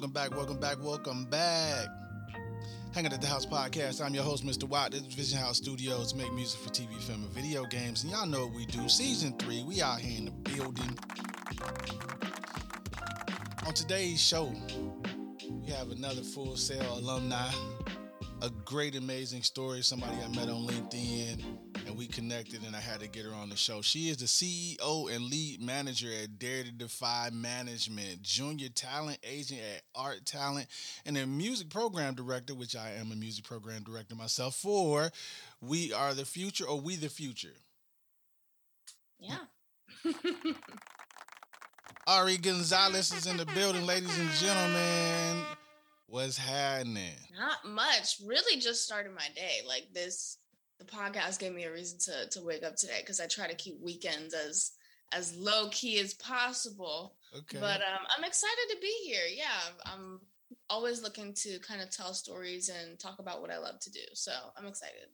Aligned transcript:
Welcome 0.00 0.12
back, 0.14 0.34
welcome 0.34 0.58
back, 0.58 0.82
welcome 0.82 1.24
back. 1.26 1.86
Hanging 2.94 3.12
at 3.12 3.20
the 3.20 3.26
House 3.26 3.44
podcast. 3.44 4.02
I'm 4.02 4.14
your 4.14 4.24
host, 4.24 4.46
Mr. 4.46 4.64
Watt. 4.64 4.92
This 4.92 5.02
is 5.02 5.12
Vision 5.12 5.38
House 5.38 5.58
Studios, 5.58 6.14
make 6.14 6.32
music 6.32 6.58
for 6.58 6.70
TV, 6.70 6.98
film, 7.02 7.22
and 7.22 7.32
video 7.32 7.66
games. 7.66 8.02
And 8.02 8.10
y'all 8.10 8.24
know 8.24 8.46
what 8.46 8.54
we 8.54 8.64
do. 8.64 8.88
Season 8.88 9.36
three, 9.36 9.62
we 9.62 9.82
out 9.82 9.98
here 9.98 10.16
in 10.16 10.24
the 10.24 10.30
building. 10.30 10.98
On 13.66 13.74
today's 13.74 14.22
show, 14.22 14.50
we 15.50 15.70
have 15.70 15.90
another 15.90 16.22
Full 16.22 16.56
Sail 16.56 16.96
alumni. 16.98 17.50
A 18.40 18.48
great, 18.64 18.96
amazing 18.96 19.42
story. 19.42 19.82
Somebody 19.82 20.16
I 20.24 20.28
met 20.28 20.48
on 20.48 20.66
LinkedIn 20.66 21.44
and 21.90 21.98
we 21.98 22.06
connected 22.06 22.62
and 22.64 22.76
I 22.76 22.80
had 22.80 23.00
to 23.00 23.08
get 23.08 23.24
her 23.24 23.34
on 23.34 23.50
the 23.50 23.56
show. 23.56 23.82
She 23.82 24.10
is 24.10 24.18
the 24.18 24.26
CEO 24.26 25.12
and 25.12 25.24
lead 25.24 25.60
manager 25.60 26.08
at 26.22 26.38
Dare 26.38 26.62
to 26.62 26.70
Defy 26.70 27.30
Management, 27.32 28.22
junior 28.22 28.68
talent 28.68 29.18
agent 29.24 29.60
at 29.74 29.82
Art 29.96 30.24
Talent, 30.24 30.68
and 31.04 31.18
a 31.18 31.26
music 31.26 31.68
program 31.68 32.14
director, 32.14 32.54
which 32.54 32.76
I 32.76 32.92
am 32.92 33.10
a 33.10 33.16
music 33.16 33.44
program 33.44 33.82
director 33.82 34.14
myself 34.14 34.54
for 34.54 35.10
We 35.60 35.92
Are 35.92 36.14
the 36.14 36.24
Future 36.24 36.64
or 36.64 36.80
We 36.80 36.94
the 36.94 37.08
Future. 37.08 37.56
Yeah. 39.18 39.38
Ari 42.06 42.36
Gonzalez 42.36 43.12
is 43.12 43.26
in 43.26 43.36
the 43.36 43.46
building, 43.46 43.84
ladies 43.84 44.16
and 44.16 44.30
gentlemen. 44.30 45.44
What's 46.06 46.38
happening? 46.38 47.16
Not 47.36 47.64
much. 47.64 48.20
Really 48.24 48.60
just 48.60 48.84
started 48.84 49.12
my 49.12 49.26
day. 49.34 49.58
Like 49.66 49.88
this 49.92 50.38
the 50.80 50.86
podcast 50.86 51.38
gave 51.38 51.54
me 51.54 51.64
a 51.64 51.72
reason 51.72 51.98
to 52.00 52.28
to 52.30 52.44
wake 52.44 52.64
up 52.64 52.74
today 52.74 52.98
because 53.00 53.20
I 53.20 53.26
try 53.26 53.46
to 53.46 53.54
keep 53.54 53.80
weekends 53.80 54.34
as 54.34 54.72
as 55.12 55.36
low 55.36 55.68
key 55.70 56.00
as 56.00 56.14
possible. 56.14 57.14
Okay. 57.36 57.58
But 57.60 57.80
um, 57.82 58.06
I'm 58.16 58.24
excited 58.24 58.70
to 58.70 58.76
be 58.80 58.92
here. 59.04 59.26
Yeah, 59.32 59.44
I'm 59.84 60.20
always 60.68 61.02
looking 61.02 61.34
to 61.34 61.58
kind 61.60 61.80
of 61.80 61.90
tell 61.90 62.14
stories 62.14 62.68
and 62.68 62.98
talk 62.98 63.18
about 63.18 63.40
what 63.40 63.50
I 63.50 63.58
love 63.58 63.78
to 63.80 63.90
do. 63.90 64.00
So 64.14 64.32
I'm 64.56 64.66
excited. 64.66 65.08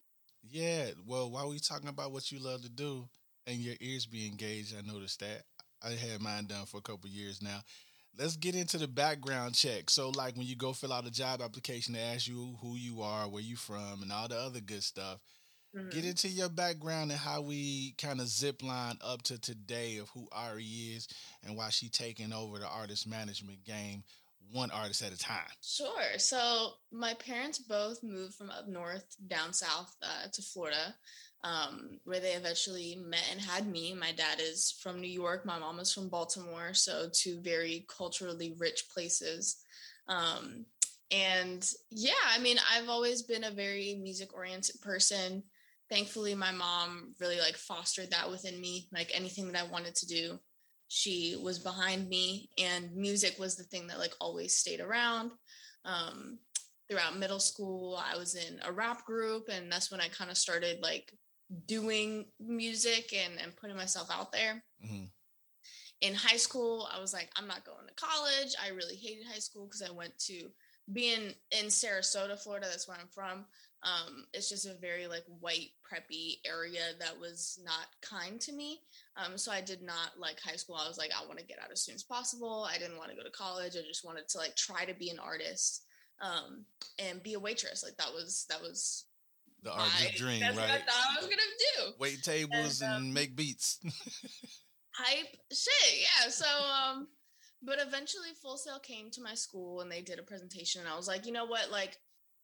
Yeah. 0.48 0.91
Well, 1.06 1.31
while 1.31 1.48
we 1.48 1.58
talking 1.58 1.89
about 1.89 2.12
what 2.12 2.30
you 2.30 2.39
love 2.39 2.62
to 2.62 2.69
do 2.69 3.08
and 3.47 3.58
your 3.58 3.75
ears 3.80 4.06
be 4.06 4.27
engaged, 4.27 4.75
I 4.77 4.86
noticed 4.86 5.20
that. 5.20 5.42
I 5.83 5.91
had 5.91 6.23
mine 6.23 6.47
done 6.47 6.67
for 6.67 6.78
a 6.78 6.83
couple 6.83 7.11
years 7.11 7.42
now. 7.42 7.61
Let's 8.19 8.36
get 8.36 8.55
into 8.55 8.78
the 8.78 8.89
background 8.89 9.55
check. 9.55 9.91
So, 9.91 10.08
like 10.11 10.36
when 10.36 10.47
you 10.47 10.56
go 10.56 10.73
fill 10.73 10.92
out 10.92 11.06
a 11.06 11.11
job 11.11 11.42
application, 11.42 11.95
they 11.95 12.01
ask 12.01 12.27
you 12.27 12.56
who 12.62 12.77
you 12.77 13.03
are, 13.03 13.28
where 13.28 13.42
you 13.42 13.56
from, 13.56 14.03
and 14.03 14.11
all 14.11 14.28
the 14.28 14.39
other 14.39 14.61
good 14.61 14.83
stuff. 14.83 15.20
Mm-hmm. 15.77 15.91
Get 15.91 16.05
into 16.05 16.29
your 16.29 16.49
background 16.49 17.11
and 17.11 17.21
how 17.21 17.43
we 17.43 17.95
kind 17.99 18.21
of 18.21 18.29
zip 18.29 18.63
line 18.63 18.99
up 19.03 19.23
to 19.25 19.39
today 19.39 19.99
of 19.99 20.09
who 20.11 20.27
Ari 20.33 20.65
is 20.65 21.07
and 21.45 21.57
why 21.57 21.69
she 21.69 21.89
taking 21.89 22.33
over 22.33 22.59
the 22.59 22.67
artist 22.67 23.07
management 23.07 23.65
game 23.65 24.03
one 24.53 24.71
artist 24.71 25.03
at 25.03 25.13
a 25.13 25.19
time. 25.19 25.41
Sure. 25.63 26.19
So 26.19 26.71
my 26.93 27.15
parents 27.15 27.59
both 27.59 28.03
moved 28.03 28.35
from 28.35 28.51
up 28.51 28.69
north 28.69 29.05
down 29.27 29.53
south 29.53 29.95
uh, 30.03 30.29
to 30.33 30.43
Florida, 30.43 30.95
um, 31.45 31.99
where 32.05 32.21
they 32.21 32.33
eventually 32.33 32.97
met 33.05 33.29
and 33.33 33.41
had 33.41 33.67
me. 33.67 33.95
My 33.95 34.13
dad 34.13 34.41
is 34.41 34.79
from 34.81 35.01
New 35.01 35.11
York. 35.11 35.45
My 35.45 35.59
mom 35.59 35.79
is 35.81 35.93
from 35.93 36.09
Baltimore. 36.09 36.75
So 36.75 37.09
two 37.13 37.41
very 37.41 37.87
culturally 37.95 38.55
rich 38.59 38.85
places. 38.93 39.57
Um, 40.09 40.65
and 41.11 41.69
yeah, 41.91 42.13
I 42.35 42.39
mean, 42.41 42.57
I've 42.73 42.89
always 42.89 43.23
been 43.23 43.45
a 43.45 43.51
very 43.51 43.99
music 44.01 44.35
oriented 44.35 44.81
person 44.81 45.43
thankfully 45.91 46.34
my 46.34 46.53
mom 46.53 47.15
really 47.20 47.39
like 47.39 47.56
fostered 47.56 48.11
that 48.11 48.31
within 48.31 48.61
me 48.61 48.89
like 48.92 49.11
anything 49.15 49.51
that 49.53 49.62
i 49.62 49.70
wanted 49.70 49.95
to 49.97 50.06
do. 50.06 50.39
She 50.89 51.37
was 51.42 51.59
behind 51.59 52.09
me 52.09 52.51
and 52.59 52.95
music 52.95 53.37
was 53.41 53.56
the 53.56 53.65
thing 53.65 53.89
that 53.89 53.98
like 53.98 54.14
always 54.20 54.57
stayed 54.57 54.81
around. 54.81 55.33
Um, 55.84 56.39
throughout 56.89 57.19
middle 57.19 57.41
school 57.41 57.98
i 58.13 58.17
was 58.17 58.35
in 58.35 58.61
a 58.64 58.73
rap 58.73 59.05
group 59.05 59.48
and 59.52 59.70
that's 59.70 59.91
when 59.91 60.01
i 60.01 60.08
kind 60.08 60.30
of 60.30 60.36
started 60.36 60.79
like 60.83 61.13
doing 61.67 62.27
music 62.41 63.13
and, 63.13 63.41
and 63.41 63.57
putting 63.57 63.77
myself 63.77 64.08
out 64.11 64.33
there. 64.33 64.63
Mm-hmm. 64.85 65.05
in 66.03 66.14
high 66.14 66.36
school 66.36 66.89
i 66.95 67.01
was 67.01 67.13
like 67.13 67.30
i'm 67.36 67.48
not 67.48 67.64
going 67.64 67.86
to 67.89 67.95
college. 67.95 68.55
I 68.63 68.68
really 68.74 68.97
hated 68.97 69.27
high 69.27 69.39
school 69.39 69.64
because 69.67 69.83
i 69.83 69.91
went 69.92 70.17
to 70.27 70.48
being 70.92 71.35
in 71.51 71.67
sarasota 71.67 72.41
florida 72.41 72.67
that's 72.70 72.86
where 72.86 72.98
i'm 73.01 73.08
from 73.08 73.45
um, 73.83 74.25
it's 74.33 74.48
just 74.48 74.67
a 74.67 74.75
very 74.75 75.07
like 75.07 75.25
white 75.41 75.70
preppy 75.85 76.39
area 76.45 76.81
that 76.98 77.19
was 77.19 77.61
not 77.64 77.87
kind 78.03 78.41
to 78.41 78.53
me. 78.53 78.81
Um, 79.17 79.39
so 79.39 79.53
I 79.53 79.61
did 79.61 79.83
not 79.83 80.19
like 80.19 80.41
high 80.41 80.57
school. 80.57 80.77
I 80.77 80.89
was 80.89 80.98
like, 80.98 81.11
I 81.17 81.27
want 81.27 81.39
to 81.39 81.45
get 81.45 81.59
out 81.63 81.70
as 81.70 81.83
soon 81.83 81.95
as 81.95 82.03
possible. 82.03 82.67
I 82.69 82.79
didn't 82.79 82.98
want 82.98 83.11
to 83.11 83.17
go 83.17 83.23
to 83.23 83.31
college. 83.31 83.77
I 83.77 83.86
just 83.86 84.05
wanted 84.05 84.29
to 84.29 84.39
like 84.39 84.57
try 84.57 84.85
to 84.85 84.95
be 84.95 85.11
an 85.11 85.19
artist 85.19 85.85
um, 86.20 86.65
and 86.98 87.23
be 87.23 87.35
a 87.35 87.41
waitress. 87.41 87.85
Like 87.85 87.97
that 87.98 88.13
was 88.13 88.47
that 88.51 88.61
was 88.61 89.05
the 89.63 89.73
artist 89.73 90.17
dream, 90.17 90.41
that's 90.41 90.57
right? 90.57 90.69
What 90.69 90.75
I 90.75 90.79
thought 90.79 91.07
I 91.13 91.20
was 91.20 91.27
gonna 91.27 91.42
do. 91.77 91.92
Wait 91.98 92.23
tables 92.23 92.81
and, 92.81 92.92
um, 92.92 93.03
and 93.05 93.15
make 93.15 93.36
beats. 93.36 93.79
hype 94.92 95.36
shit, 95.53 96.01
yeah. 96.01 96.31
So 96.31 96.47
um, 96.47 97.09
but 97.63 97.79
eventually 97.81 98.29
Full 98.42 98.57
Sail 98.57 98.79
came 98.79 99.11
to 99.13 99.23
my 99.23 99.35
school 99.35 99.81
and 99.81 99.91
they 99.91 100.03
did 100.03 100.19
a 100.19 100.23
presentation 100.23 100.81
and 100.81 100.91
I 100.91 100.97
was 100.97 101.09
like, 101.09 101.27
you 101.27 101.33
know 101.33 101.47
what, 101.47 101.70
like 101.70 101.98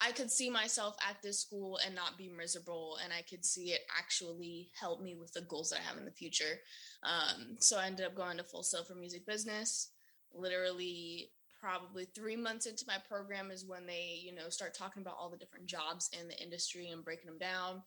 I 0.05 0.11
could 0.11 0.31
see 0.31 0.51
myself 0.51 0.97
at 1.09 1.23
this 1.23 1.39
school 1.39 1.79
and 1.87 1.95
not 1.95 2.19
be 2.19 2.29
miserable, 2.29 2.99
and 3.05 3.13
I 3.13 3.23
could 3.23 3.45
see 3.45 3.73
it 3.73 3.83
actually 3.97 4.71
help 4.79 5.01
me 5.01 5.15
with 5.15 5.33
the 5.33 5.43
goals 5.43 5.71
that 5.71 5.79
I 5.79 5.89
have 5.89 5.97
in 5.97 6.05
the 6.05 6.11
future. 6.11 6.59
Um, 7.05 7.57
so 7.61 7.79
I 7.79 7.87
ended 7.87 8.07
up 8.07 8.17
going 8.17 8.37
to 8.39 8.45
Full 8.45 8.65
Sail 8.65 8.83
for 8.83 8.97
Music 8.97 9.25
Business. 9.27 9.91
Literally, 10.35 11.31
probably 11.61 12.07
three 12.07 12.35
months 12.35 12.67
into 12.67 12.85
my 12.89 12.97
program 13.09 13.53
is 13.53 13.65
when 13.65 13.87
they, 13.87 14.21
you 14.25 14.35
know, 14.35 14.49
start 14.49 14.75
talking 14.75 15.03
about 15.03 15.17
all 15.21 15.31
the 15.31 15.37
different 15.37 15.67
jobs 15.67 16.11
in 16.21 16.27
the 16.27 16.43
industry 16.43 16.91
and 16.91 17.05
breaking 17.05 17.27
them 17.27 17.39
down. 17.39 17.83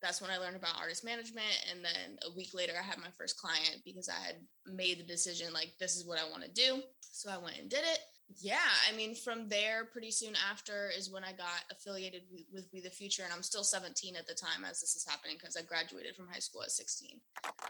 That's 0.00 0.22
when 0.22 0.30
I 0.30 0.38
learned 0.38 0.56
about 0.56 0.78
artist 0.78 1.04
management, 1.04 1.64
and 1.70 1.84
then 1.84 2.18
a 2.24 2.36
week 2.36 2.54
later, 2.54 2.74
I 2.78 2.82
had 2.84 2.98
my 2.98 3.10
first 3.18 3.36
client 3.38 3.82
because 3.84 4.08
I 4.08 4.24
had 4.24 4.36
made 4.64 4.98
the 5.00 5.04
decision 5.04 5.52
like 5.52 5.72
this 5.80 5.96
is 5.96 6.06
what 6.06 6.20
I 6.20 6.30
want 6.30 6.44
to 6.44 6.50
do. 6.50 6.82
So 7.00 7.30
I 7.30 7.38
went 7.38 7.58
and 7.58 7.68
did 7.68 7.80
it 7.80 7.98
yeah, 8.40 8.56
I 8.90 8.96
mean, 8.96 9.14
from 9.14 9.48
there, 9.48 9.84
pretty 9.84 10.10
soon 10.10 10.34
after 10.50 10.90
is 10.96 11.10
when 11.10 11.24
I 11.24 11.32
got 11.32 11.64
affiliated 11.70 12.22
with, 12.52 12.66
We 12.72 12.80
the 12.80 12.90
Future, 12.90 13.24
and 13.24 13.32
I'm 13.32 13.42
still 13.42 13.64
17 13.64 14.16
at 14.16 14.26
the 14.26 14.34
time 14.34 14.64
as 14.64 14.80
this 14.80 14.96
is 14.96 15.06
happening 15.08 15.36
because 15.38 15.56
I 15.56 15.62
graduated 15.62 16.14
from 16.14 16.28
high 16.28 16.38
school 16.38 16.62
at 16.62 16.70
16. 16.70 17.20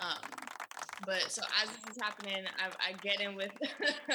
Um, 0.00 0.19
but 1.05 1.23
so 1.28 1.43
as 1.62 1.69
this 1.71 1.97
is 1.97 2.03
happening, 2.03 2.45
I, 2.59 2.91
I 2.91 2.93
get 3.03 3.21
in 3.21 3.34
with 3.34 3.50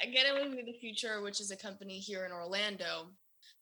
I 0.00 0.06
get 0.06 0.26
in 0.26 0.34
with 0.34 0.54
We 0.56 0.72
the 0.72 0.78
Future, 0.78 1.20
which 1.22 1.40
is 1.40 1.50
a 1.50 1.56
company 1.56 1.98
here 1.98 2.24
in 2.24 2.32
Orlando. 2.32 3.08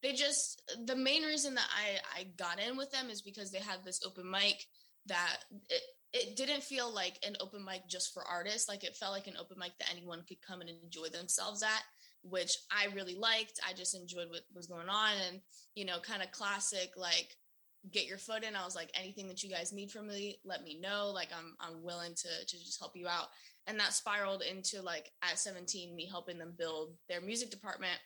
They 0.02 0.12
just 0.12 0.62
the 0.86 0.96
main 0.96 1.22
reason 1.22 1.54
that 1.54 1.68
I 1.70 2.20
I 2.20 2.24
got 2.36 2.60
in 2.60 2.76
with 2.76 2.90
them 2.92 3.10
is 3.10 3.22
because 3.22 3.50
they 3.50 3.58
had 3.58 3.84
this 3.84 4.00
open 4.06 4.30
mic 4.30 4.66
that 5.06 5.38
it, 5.70 5.82
it 6.12 6.36
didn't 6.36 6.62
feel 6.62 6.92
like 6.92 7.18
an 7.26 7.36
open 7.40 7.64
mic 7.64 7.88
just 7.88 8.14
for 8.14 8.22
artists. 8.22 8.68
Like 8.68 8.84
it 8.84 8.96
felt 8.96 9.12
like 9.12 9.26
an 9.26 9.36
open 9.40 9.58
mic 9.58 9.72
that 9.78 9.90
anyone 9.90 10.22
could 10.28 10.40
come 10.46 10.60
and 10.60 10.70
enjoy 10.70 11.08
themselves 11.08 11.62
at 11.62 11.82
which 12.28 12.56
I 12.70 12.92
really 12.94 13.14
liked. 13.14 13.60
I 13.68 13.74
just 13.74 13.94
enjoyed 13.94 14.30
what 14.30 14.40
was 14.54 14.66
going 14.66 14.88
on 14.88 15.12
and, 15.28 15.40
you 15.74 15.84
know, 15.84 15.98
kind 16.00 16.22
of 16.22 16.32
classic, 16.32 16.92
like 16.96 17.36
get 17.92 18.06
your 18.06 18.18
foot 18.18 18.44
in. 18.44 18.56
I 18.56 18.64
was 18.64 18.74
like, 18.74 18.90
anything 18.94 19.28
that 19.28 19.42
you 19.42 19.50
guys 19.50 19.72
need 19.72 19.90
from 19.90 20.08
me, 20.08 20.38
let 20.44 20.64
me 20.64 20.78
know. 20.80 21.10
Like 21.12 21.28
I'm 21.36 21.54
I'm 21.60 21.82
willing 21.82 22.14
to 22.14 22.46
to 22.46 22.58
just 22.58 22.80
help 22.80 22.92
you 22.96 23.06
out. 23.06 23.26
And 23.66 23.78
that 23.78 23.92
spiraled 23.92 24.42
into 24.42 24.82
like 24.82 25.10
at 25.22 25.38
17, 25.38 25.94
me 25.94 26.08
helping 26.10 26.38
them 26.38 26.54
build 26.56 26.94
their 27.08 27.20
music 27.20 27.50
department. 27.50 27.98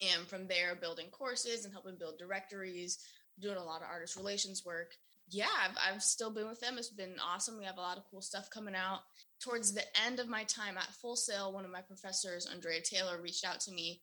And 0.00 0.26
from 0.26 0.46
there, 0.46 0.74
building 0.74 1.08
courses 1.10 1.64
and 1.64 1.72
helping 1.72 1.98
build 1.98 2.18
directories, 2.18 2.98
doing 3.40 3.56
a 3.56 3.64
lot 3.64 3.82
of 3.82 3.88
artist 3.90 4.16
relations 4.16 4.64
work. 4.64 4.92
Yeah, 5.28 5.46
I've, 5.62 5.94
I've 5.94 6.02
still 6.02 6.30
been 6.30 6.48
with 6.48 6.60
them. 6.60 6.76
It's 6.76 6.90
been 6.90 7.16
awesome. 7.22 7.58
We 7.58 7.64
have 7.64 7.78
a 7.78 7.82
lot 7.82 7.96
of 7.96 8.04
cool 8.10 8.20
stuff 8.20 8.48
coming 8.52 8.74
out 8.74 9.00
towards 9.44 9.74
the 9.74 9.84
end 10.06 10.18
of 10.18 10.28
my 10.28 10.44
time 10.44 10.78
at 10.78 10.94
Full 11.00 11.16
Sail, 11.16 11.52
one 11.52 11.64
of 11.64 11.70
my 11.70 11.82
professors, 11.82 12.48
Andrea 12.50 12.80
Taylor, 12.80 13.20
reached 13.20 13.44
out 13.44 13.60
to 13.60 13.72
me. 13.72 14.00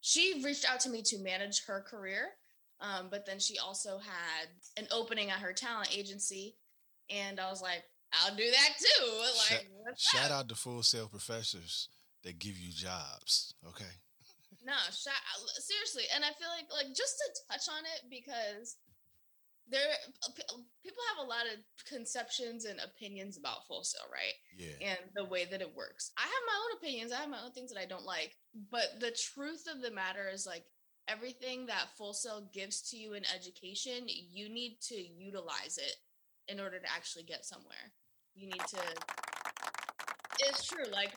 She 0.00 0.42
reached 0.44 0.68
out 0.68 0.80
to 0.80 0.90
me 0.90 1.02
to 1.02 1.22
manage 1.22 1.64
her 1.66 1.84
career, 1.88 2.30
um, 2.80 3.08
but 3.10 3.24
then 3.26 3.38
she 3.38 3.58
also 3.58 3.98
had 3.98 4.48
an 4.76 4.88
opening 4.90 5.30
at 5.30 5.40
her 5.40 5.52
talent 5.52 5.96
agency, 5.96 6.56
and 7.08 7.38
I 7.38 7.50
was 7.50 7.62
like, 7.62 7.84
"I'll 8.12 8.34
do 8.34 8.50
that 8.50 8.70
too." 8.78 9.06
Like, 9.50 9.68
shout, 9.96 10.22
shout 10.22 10.30
out 10.30 10.48
to 10.48 10.54
Full 10.54 10.82
Sail 10.82 11.08
professors 11.08 11.88
that 12.24 12.38
give 12.38 12.58
you 12.58 12.72
jobs. 12.72 13.54
Okay. 13.68 13.92
no, 14.64 14.72
shout, 14.90 15.14
seriously, 15.58 16.04
and 16.14 16.24
I 16.24 16.32
feel 16.32 16.48
like 16.48 16.66
like 16.72 16.94
just 16.96 17.16
to 17.18 17.42
touch 17.50 17.68
on 17.68 17.84
it 17.84 18.10
because 18.10 18.76
there 19.70 19.82
people 20.82 21.02
have 21.16 21.24
a 21.24 21.28
lot 21.28 21.46
of 21.46 21.58
conceptions 21.88 22.64
and 22.64 22.80
opinions 22.80 23.38
about 23.38 23.66
Full 23.66 23.84
Sail, 23.84 24.02
right? 24.12 24.34
Yeah. 24.56 24.90
And 24.90 24.98
the 25.14 25.24
way 25.24 25.44
that 25.44 25.60
it 25.60 25.76
works. 25.76 26.12
I 26.18 26.22
have 26.22 26.30
my 26.46 26.54
own 26.56 26.78
opinions. 26.78 27.12
I 27.12 27.20
have 27.20 27.30
my 27.30 27.42
own 27.44 27.52
things 27.52 27.72
that 27.72 27.80
I 27.80 27.86
don't 27.86 28.04
like. 28.04 28.36
But 28.70 29.00
the 29.00 29.16
truth 29.34 29.64
of 29.72 29.82
the 29.82 29.90
matter 29.90 30.28
is 30.32 30.46
like 30.46 30.64
everything 31.08 31.66
that 31.66 31.96
Full 31.96 32.14
Sail 32.14 32.48
gives 32.52 32.82
to 32.90 32.96
you 32.96 33.14
in 33.14 33.22
education, 33.34 34.04
you 34.06 34.48
need 34.48 34.78
to 34.88 34.96
utilize 34.96 35.78
it 35.78 35.96
in 36.48 36.60
order 36.60 36.78
to 36.78 36.92
actually 36.92 37.24
get 37.24 37.44
somewhere. 37.44 37.92
You 38.34 38.48
need 38.48 38.62
to 38.68 38.80
it's 40.48 40.64
true. 40.64 40.84
Like 40.92 41.12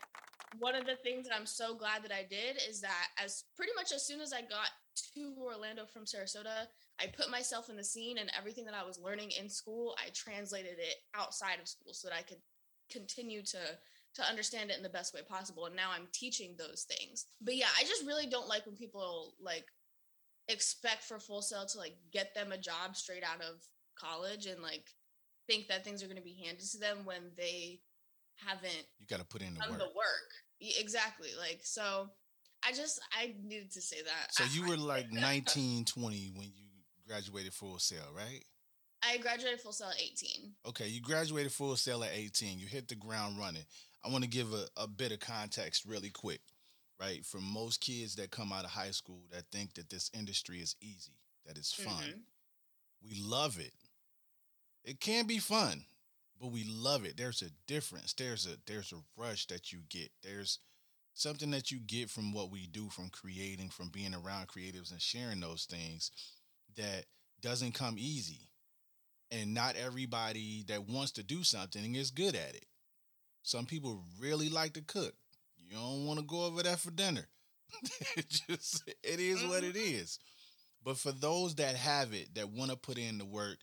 one 0.59 0.75
of 0.75 0.85
the 0.85 0.95
things 0.97 1.27
that 1.27 1.35
I'm 1.35 1.45
so 1.45 1.75
glad 1.75 2.03
that 2.03 2.11
I 2.11 2.25
did 2.29 2.57
is 2.69 2.81
that 2.81 3.07
as 3.23 3.45
pretty 3.55 3.71
much 3.75 3.91
as 3.91 4.05
soon 4.05 4.21
as 4.21 4.33
I 4.33 4.41
got 4.41 4.69
to 5.15 5.35
Orlando 5.39 5.85
from 5.85 6.03
Sarasota, 6.03 6.67
I 7.01 7.07
put 7.07 7.29
myself 7.29 7.69
in 7.69 7.75
the 7.75 7.83
scene 7.83 8.17
and 8.17 8.31
everything 8.37 8.65
that 8.65 8.75
I 8.75 8.83
was 8.85 8.99
learning 8.99 9.31
in 9.31 9.49
school, 9.49 9.95
I 9.97 10.09
translated 10.13 10.77
it 10.77 10.95
outside 11.15 11.59
of 11.61 11.67
school 11.67 11.93
so 11.93 12.07
that 12.07 12.15
I 12.15 12.21
could 12.21 12.41
continue 12.91 13.41
to 13.43 13.57
to 14.15 14.21
understand 14.29 14.69
it 14.69 14.77
in 14.77 14.83
the 14.83 14.89
best 14.89 15.11
way 15.13 15.21
possible. 15.27 15.65
And 15.65 15.75
now 15.75 15.89
I'm 15.91 16.07
teaching 16.13 16.55
those 16.55 16.85
things. 16.87 17.25
But 17.41 17.55
yeah, 17.55 17.65
I 17.79 17.83
just 17.83 18.05
really 18.05 18.27
don't 18.27 18.47
like 18.47 18.63
when 18.67 18.75
people 18.75 19.33
like 19.41 19.65
expect 20.47 21.03
for 21.03 21.19
Full 21.19 21.41
Sail 21.41 21.65
to 21.65 21.77
like 21.79 21.95
get 22.11 22.35
them 22.35 22.51
a 22.51 22.57
job 22.57 22.95
straight 22.95 23.23
out 23.23 23.41
of 23.41 23.63
college 23.97 24.45
and 24.45 24.61
like 24.61 24.85
think 25.47 25.67
that 25.67 25.83
things 25.83 26.03
are 26.03 26.07
going 26.07 26.17
to 26.17 26.23
be 26.23 26.39
handed 26.45 26.69
to 26.71 26.77
them 26.77 26.99
when 27.05 27.31
they 27.37 27.81
haven't 28.35 28.85
You 28.99 29.07
got 29.07 29.19
to 29.19 29.25
put 29.25 29.41
in 29.41 29.55
the 29.55 29.59
work. 29.61 29.79
the 29.79 29.85
work. 29.85 30.31
Exactly. 30.79 31.29
Like 31.37 31.61
so 31.63 32.09
I 32.65 32.71
just 32.71 32.99
I 33.17 33.33
needed 33.43 33.71
to 33.71 33.81
say 33.81 33.97
that. 34.03 34.33
So 34.33 34.43
you 34.53 34.67
were 34.67 34.77
like 34.77 35.11
19, 35.11 35.85
20 35.85 36.33
when 36.35 36.51
you 36.55 36.62
graduated 37.07 37.53
full 37.53 37.79
sail, 37.79 38.05
right? 38.15 38.43
I 39.01 39.17
graduated 39.17 39.59
full 39.59 39.73
sail 39.73 39.89
at 39.89 40.01
18. 40.01 40.53
Okay, 40.67 40.87
you 40.87 41.01
graduated 41.01 41.51
full 41.51 41.75
sail 41.75 42.03
at 42.03 42.11
18. 42.13 42.57
You 42.59 42.67
hit 42.67 42.87
the 42.87 42.95
ground 42.95 43.37
running. 43.37 43.65
I 44.05 44.09
want 44.09 44.23
to 44.23 44.29
give 44.29 44.53
a, 44.53 44.65
a 44.77 44.87
bit 44.87 45.11
of 45.11 45.19
context 45.19 45.85
really 45.85 46.09
quick, 46.09 46.41
right? 46.99 47.25
For 47.25 47.39
most 47.39 47.81
kids 47.81 48.15
that 48.15 48.31
come 48.31 48.51
out 48.53 48.65
of 48.65 48.71
high 48.71 48.91
school 48.91 49.21
that 49.31 49.43
think 49.51 49.73
that 49.75 49.89
this 49.89 50.09
industry 50.13 50.59
is 50.59 50.75
easy, 50.81 51.13
that 51.45 51.57
it's 51.57 51.73
fun. 51.73 52.03
Mhm. 52.03 52.19
We 53.03 53.15
love 53.21 53.59
it. 53.59 53.73
It 54.85 54.99
can 54.99 55.25
be 55.27 55.39
fun, 55.39 55.85
but 56.39 56.51
we 56.51 56.63
love 56.65 57.05
it. 57.05 57.17
There's 57.17 57.41
a 57.41 57.49
difference. 57.67 58.13
There's 58.13 58.45
a 58.45 58.57
there's 58.65 58.91
a 58.93 59.01
rush 59.17 59.45
that 59.47 59.71
you 59.71 59.79
get. 59.89 60.11
There's 60.21 60.59
something 61.13 61.51
that 61.51 61.71
you 61.71 61.79
get 61.79 62.09
from 62.09 62.33
what 62.33 62.49
we 62.49 62.67
do, 62.67 62.89
from 62.89 63.09
creating, 63.09 63.69
from 63.69 63.89
being 63.89 64.13
around 64.13 64.47
creatives 64.47 64.91
and 64.91 65.01
sharing 65.01 65.39
those 65.41 65.65
things 65.65 66.11
that 66.77 67.05
doesn't 67.41 67.73
come 67.73 67.95
easy. 67.97 68.49
And 69.31 69.53
not 69.53 69.75
everybody 69.75 70.63
that 70.67 70.87
wants 70.87 71.11
to 71.13 71.23
do 71.23 71.43
something 71.43 71.95
is 71.95 72.11
good 72.11 72.35
at 72.35 72.55
it. 72.55 72.65
Some 73.41 73.65
people 73.65 74.03
really 74.19 74.49
like 74.49 74.73
to 74.73 74.81
cook. 74.81 75.13
You 75.57 75.75
don't 75.75 76.05
want 76.05 76.19
to 76.19 76.25
go 76.25 76.45
over 76.45 76.63
there 76.63 76.77
for 76.77 76.91
dinner. 76.91 77.27
it 78.15 78.29
just 78.47 78.83
it 79.03 79.19
is 79.19 79.43
what 79.43 79.63
mm-hmm. 79.63 79.75
it 79.75 79.75
is. 79.75 80.19
But 80.83 80.97
for 80.97 81.11
those 81.11 81.55
that 81.55 81.75
have 81.75 82.13
it, 82.13 82.35
that 82.35 82.51
want 82.51 82.71
to 82.71 82.77
put 82.77 82.97
in 82.97 83.17
the 83.17 83.25
work, 83.25 83.57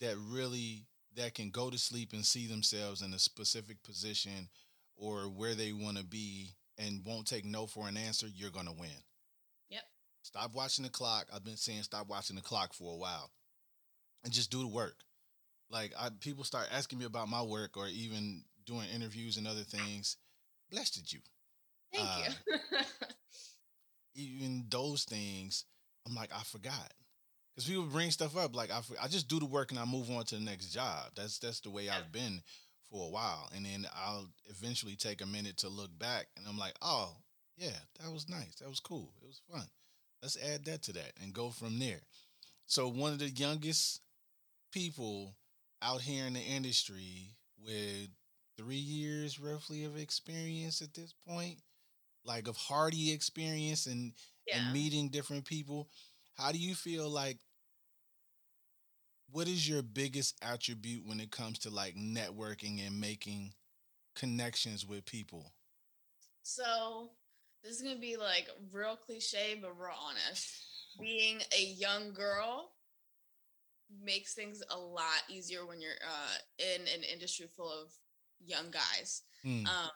that 0.00 0.16
really 0.18 0.86
that 1.16 1.34
can 1.34 1.50
go 1.50 1.70
to 1.70 1.78
sleep 1.78 2.12
and 2.12 2.24
see 2.24 2.46
themselves 2.46 3.02
in 3.02 3.12
a 3.14 3.18
specific 3.18 3.82
position 3.82 4.48
or 4.96 5.22
where 5.22 5.54
they 5.54 5.72
want 5.72 5.96
to 5.96 6.04
be 6.04 6.50
and 6.78 7.04
won't 7.04 7.26
take 7.26 7.44
no 7.44 7.66
for 7.66 7.88
an 7.88 7.96
answer, 7.96 8.26
you're 8.34 8.50
gonna 8.50 8.72
win. 8.72 8.90
Stop 10.32 10.54
watching 10.54 10.84
the 10.84 10.90
clock. 10.90 11.26
I've 11.34 11.44
been 11.44 11.56
saying 11.56 11.82
stop 11.82 12.08
watching 12.08 12.36
the 12.36 12.42
clock 12.42 12.72
for 12.72 12.92
a 12.94 12.96
while, 12.96 13.30
and 14.24 14.32
just 14.32 14.50
do 14.50 14.60
the 14.60 14.68
work. 14.68 14.96
Like 15.70 15.92
I, 15.98 16.08
people 16.20 16.44
start 16.44 16.68
asking 16.72 16.98
me 16.98 17.04
about 17.04 17.28
my 17.28 17.42
work 17.42 17.76
or 17.76 17.88
even 17.88 18.44
doing 18.64 18.86
interviews 18.94 19.36
and 19.36 19.46
other 19.46 19.62
things. 19.62 20.16
Blessed 20.70 21.12
you. 21.12 21.20
Thank 21.92 22.08
Uh, 22.08 22.30
you. 22.46 22.78
even 24.14 24.66
those 24.68 25.04
things, 25.04 25.64
I'm 26.06 26.14
like, 26.14 26.30
I 26.34 26.42
forgot. 26.42 26.92
Because 27.54 27.68
people 27.68 27.84
bring 27.84 28.10
stuff 28.10 28.36
up, 28.36 28.54
like 28.54 28.70
I, 28.70 28.80
I 29.02 29.08
just 29.08 29.28
do 29.28 29.40
the 29.40 29.46
work 29.46 29.70
and 29.70 29.80
I 29.80 29.84
move 29.84 30.10
on 30.10 30.24
to 30.26 30.36
the 30.36 30.40
next 30.40 30.68
job. 30.68 31.10
That's 31.16 31.38
that's 31.38 31.60
the 31.60 31.70
way 31.70 31.88
I've 31.88 32.12
been 32.12 32.40
for 32.90 33.06
a 33.06 33.10
while, 33.10 33.48
and 33.54 33.64
then 33.66 33.86
I'll 33.94 34.28
eventually 34.48 34.94
take 34.96 35.20
a 35.22 35.26
minute 35.26 35.56
to 35.58 35.68
look 35.68 35.96
back, 35.98 36.28
and 36.36 36.46
I'm 36.48 36.58
like, 36.58 36.74
oh 36.82 37.16
yeah, 37.56 37.76
that 38.00 38.12
was 38.12 38.28
nice, 38.28 38.54
that 38.60 38.68
was 38.68 38.80
cool, 38.80 39.12
it 39.20 39.26
was 39.26 39.40
fun. 39.52 39.66
Let's 40.22 40.36
add 40.36 40.64
that 40.66 40.82
to 40.84 40.92
that 40.94 41.12
and 41.22 41.32
go 41.32 41.50
from 41.50 41.78
there. 41.78 42.00
So 42.66 42.88
one 42.88 43.12
of 43.12 43.18
the 43.18 43.30
youngest 43.30 44.00
people 44.72 45.34
out 45.82 46.00
here 46.00 46.26
in 46.26 46.34
the 46.34 46.40
industry 46.40 47.30
with 47.64 48.08
three 48.56 48.76
years 48.76 49.40
roughly 49.40 49.84
of 49.84 49.96
experience 49.96 50.82
at 50.82 50.94
this 50.94 51.14
point, 51.26 51.56
like 52.24 52.48
of 52.48 52.56
hardy 52.56 53.12
experience 53.12 53.86
and 53.86 54.12
yeah. 54.46 54.58
and 54.58 54.72
meeting 54.72 55.08
different 55.08 55.44
people. 55.44 55.88
How 56.36 56.52
do 56.52 56.58
you 56.58 56.74
feel 56.74 57.08
like 57.08 57.38
what 59.32 59.48
is 59.48 59.68
your 59.68 59.82
biggest 59.82 60.36
attribute 60.42 61.06
when 61.06 61.20
it 61.20 61.30
comes 61.30 61.58
to 61.60 61.70
like 61.70 61.94
networking 61.96 62.86
and 62.86 63.00
making 63.00 63.54
connections 64.14 64.86
with 64.86 65.04
people? 65.04 65.52
So 66.42 67.10
this 67.62 67.76
is 67.76 67.82
gonna 67.82 68.00
be 68.00 68.16
like 68.16 68.48
real 68.72 68.96
cliche, 68.96 69.58
but 69.60 69.76
we're 69.78 69.90
honest. 69.90 70.48
Being 70.98 71.40
a 71.56 71.62
young 71.62 72.12
girl 72.12 72.72
makes 74.04 74.34
things 74.34 74.62
a 74.70 74.78
lot 74.78 75.22
easier 75.28 75.66
when 75.66 75.80
you're 75.80 75.92
uh, 76.02 76.38
in 76.58 76.82
an 76.82 77.02
industry 77.12 77.46
full 77.56 77.70
of 77.70 77.92
young 78.44 78.70
guys. 78.70 79.22
Hmm. 79.42 79.66
Um, 79.66 79.90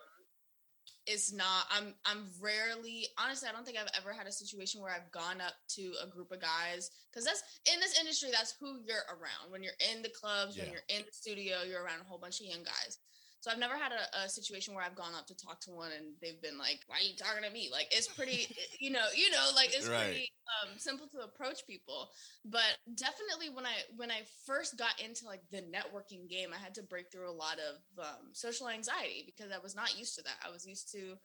it's 1.06 1.32
not. 1.32 1.66
I'm. 1.70 1.94
I'm 2.06 2.28
rarely. 2.40 3.06
Honestly, 3.18 3.48
I 3.48 3.52
don't 3.52 3.66
think 3.66 3.76
I've 3.76 3.92
ever 3.96 4.12
had 4.12 4.26
a 4.26 4.32
situation 4.32 4.80
where 4.80 4.90
I've 4.90 5.10
gone 5.12 5.40
up 5.40 5.52
to 5.76 5.92
a 6.02 6.06
group 6.06 6.32
of 6.32 6.40
guys 6.40 6.90
because 7.10 7.26
that's 7.26 7.42
in 7.72 7.78
this 7.80 7.98
industry. 8.00 8.30
That's 8.32 8.54
who 8.58 8.80
you're 8.86 9.04
around 9.10 9.50
when 9.50 9.62
you're 9.62 9.76
in 9.92 10.00
the 10.02 10.08
clubs, 10.08 10.56
when 10.56 10.70
you're 10.70 10.88
in 10.88 11.04
the 11.04 11.12
studio. 11.12 11.56
You're 11.68 11.82
around 11.82 12.00
a 12.00 12.08
whole 12.08 12.18
bunch 12.18 12.40
of 12.40 12.46
young 12.46 12.64
guys. 12.64 12.98
So 13.44 13.50
I've 13.50 13.58
never 13.58 13.76
had 13.76 13.92
a, 13.92 14.24
a 14.24 14.28
situation 14.30 14.72
where 14.72 14.82
I've 14.82 14.94
gone 14.94 15.14
up 15.14 15.26
to 15.26 15.36
talk 15.36 15.60
to 15.60 15.70
one 15.70 15.92
and 15.92 16.14
they've 16.22 16.40
been 16.40 16.56
like, 16.56 16.80
"Why 16.86 16.96
are 16.96 17.02
you 17.02 17.14
talking 17.14 17.42
to 17.42 17.50
me?" 17.50 17.68
Like 17.70 17.88
it's 17.90 18.08
pretty, 18.08 18.48
you 18.80 18.88
know, 18.88 19.04
you 19.14 19.30
know, 19.30 19.50
like 19.54 19.68
it's 19.74 19.90
Right. 19.90 20.06
pretty 20.06 20.30
um, 20.62 20.78
simple 20.78 21.08
to 21.08 21.18
approach 21.24 21.58
people. 21.66 22.08
But 22.46 22.78
definitely 22.94 23.50
when 23.50 23.66
I 23.66 23.74
when 23.96 24.10
I 24.10 24.22
first 24.46 24.78
got 24.78 24.98
into 24.98 25.26
like 25.26 25.42
the 25.50 25.60
networking 25.60 26.26
game, 26.26 26.54
I 26.54 26.56
had 26.56 26.74
to 26.76 26.82
break 26.84 27.12
through 27.12 27.30
a 27.30 27.36
lot 27.36 27.58
of 27.58 28.02
um, 28.02 28.30
social 28.32 28.66
anxiety 28.70 29.24
because 29.26 29.52
I 29.52 29.58
was 29.58 29.76
not 29.76 29.98
used 29.98 30.14
to 30.14 30.22
that. 30.22 30.38
I 30.42 30.50
was 30.50 30.64
used 30.64 30.90
to 30.92 31.18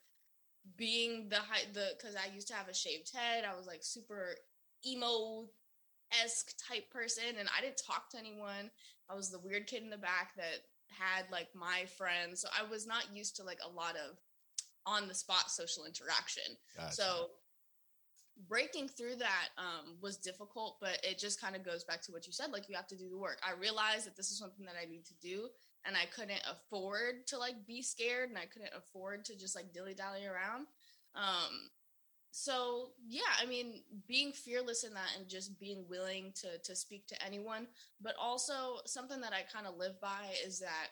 being 0.76 1.30
the 1.30 1.38
high 1.38 1.72
the 1.74 1.96
because 1.98 2.18
I 2.18 2.34
used 2.34 2.50
to 2.50 2.54
have 2.54 2.68
a 2.68 2.74
shaved 2.74 3.16
head. 3.16 3.46
I 3.46 3.56
was 3.56 3.66
like 3.66 3.80
super 3.82 4.36
emo 4.86 5.48
esque 6.22 6.52
type 6.68 6.92
person, 6.92 7.38
and 7.40 7.48
I 7.58 7.62
didn't 7.62 7.82
talk 7.88 8.10
to 8.12 8.18
anyone. 8.18 8.72
I 9.10 9.16
was 9.16 9.32
the 9.32 9.40
weird 9.40 9.68
kid 9.68 9.84
in 9.84 9.90
the 9.90 9.98
back 9.98 10.36
that 10.36 10.60
had 10.90 11.26
like 11.32 11.48
my 11.56 11.86
friends, 11.98 12.42
so 12.42 12.50
I 12.58 12.70
was 12.70 12.88
not 12.88 13.06
used 13.14 13.36
to 13.38 13.44
like 13.44 13.60
a 13.66 13.70
lot 13.70 13.96
of 13.96 14.18
on 14.86 15.08
the 15.08 15.14
spot 15.14 15.52
social 15.52 15.86
interaction. 15.86 16.56
Gotcha. 16.76 16.96
So 16.96 17.28
breaking 18.48 18.88
through 18.88 19.16
that 19.18 19.50
um, 19.58 19.98
was 20.02 20.18
difficult, 20.18 20.78
but 20.80 21.00
it 21.04 21.20
just 21.20 21.42
kind 21.42 21.56
of 21.56 21.66
goes 21.66 21.84
back 21.84 22.02
to 22.04 22.12
what 22.12 22.26
you 22.26 22.34
said. 22.34 22.52
Like 22.52 22.70
you 22.70 22.76
have 22.76 22.88
to 22.88 22.98
do 22.98 23.10
the 23.10 23.18
work. 23.18 23.40
I 23.44 23.60
realized 23.60 24.06
that 24.08 24.16
this 24.16 24.32
is 24.32 24.40
something 24.40 24.66
that 24.66 24.76
I 24.82 24.90
need 24.90 25.06
to 25.06 25.14
do, 25.22 25.50
and 25.86 25.96
I 25.96 26.06
couldn't 26.06 26.42
afford 26.50 27.28
to 27.28 27.38
like 27.38 27.66
be 27.68 27.82
scared, 27.82 28.30
and 28.30 28.38
I 28.38 28.46
couldn't 28.46 28.74
afford 28.76 29.26
to 29.26 29.38
just 29.38 29.56
like 29.56 29.74
dilly 29.74 29.94
dally 29.94 30.26
around. 30.26 30.68
Um, 31.16 31.70
so 32.32 32.90
yeah, 33.08 33.34
I 33.42 33.46
mean, 33.46 33.82
being 34.08 34.32
fearless 34.32 34.84
in 34.84 34.94
that 34.94 35.16
and 35.18 35.28
just 35.28 35.60
being 35.60 35.86
willing 35.90 36.32
to 36.42 36.58
to 36.64 36.76
speak 36.76 37.08
to 37.08 37.26
anyone, 37.26 37.68
but 38.02 38.14
also 38.20 38.78
something 38.86 39.22
that 39.22 39.34
I 39.34 39.42
kind 39.52 39.68
of 39.68 39.78
live 39.78 40.00
by 40.02 40.34
is 40.46 40.60
that 40.60 40.88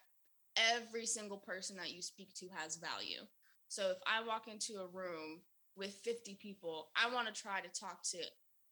every 0.76 1.06
single 1.06 1.38
person 1.38 1.78
that 1.78 1.94
you 1.94 2.02
speak 2.02 2.34
to 2.36 2.48
has 2.56 2.78
value. 2.78 3.22
So 3.68 3.92
if 3.92 3.98
I 4.08 4.26
walk 4.26 4.48
into 4.48 4.82
a 4.82 4.88
room 4.88 5.42
with 5.76 5.94
50 6.04 6.38
people, 6.42 6.90
I 6.96 7.14
want 7.14 7.28
to 7.28 7.42
try 7.42 7.62
to 7.62 7.80
talk 7.80 8.02
to 8.12 8.18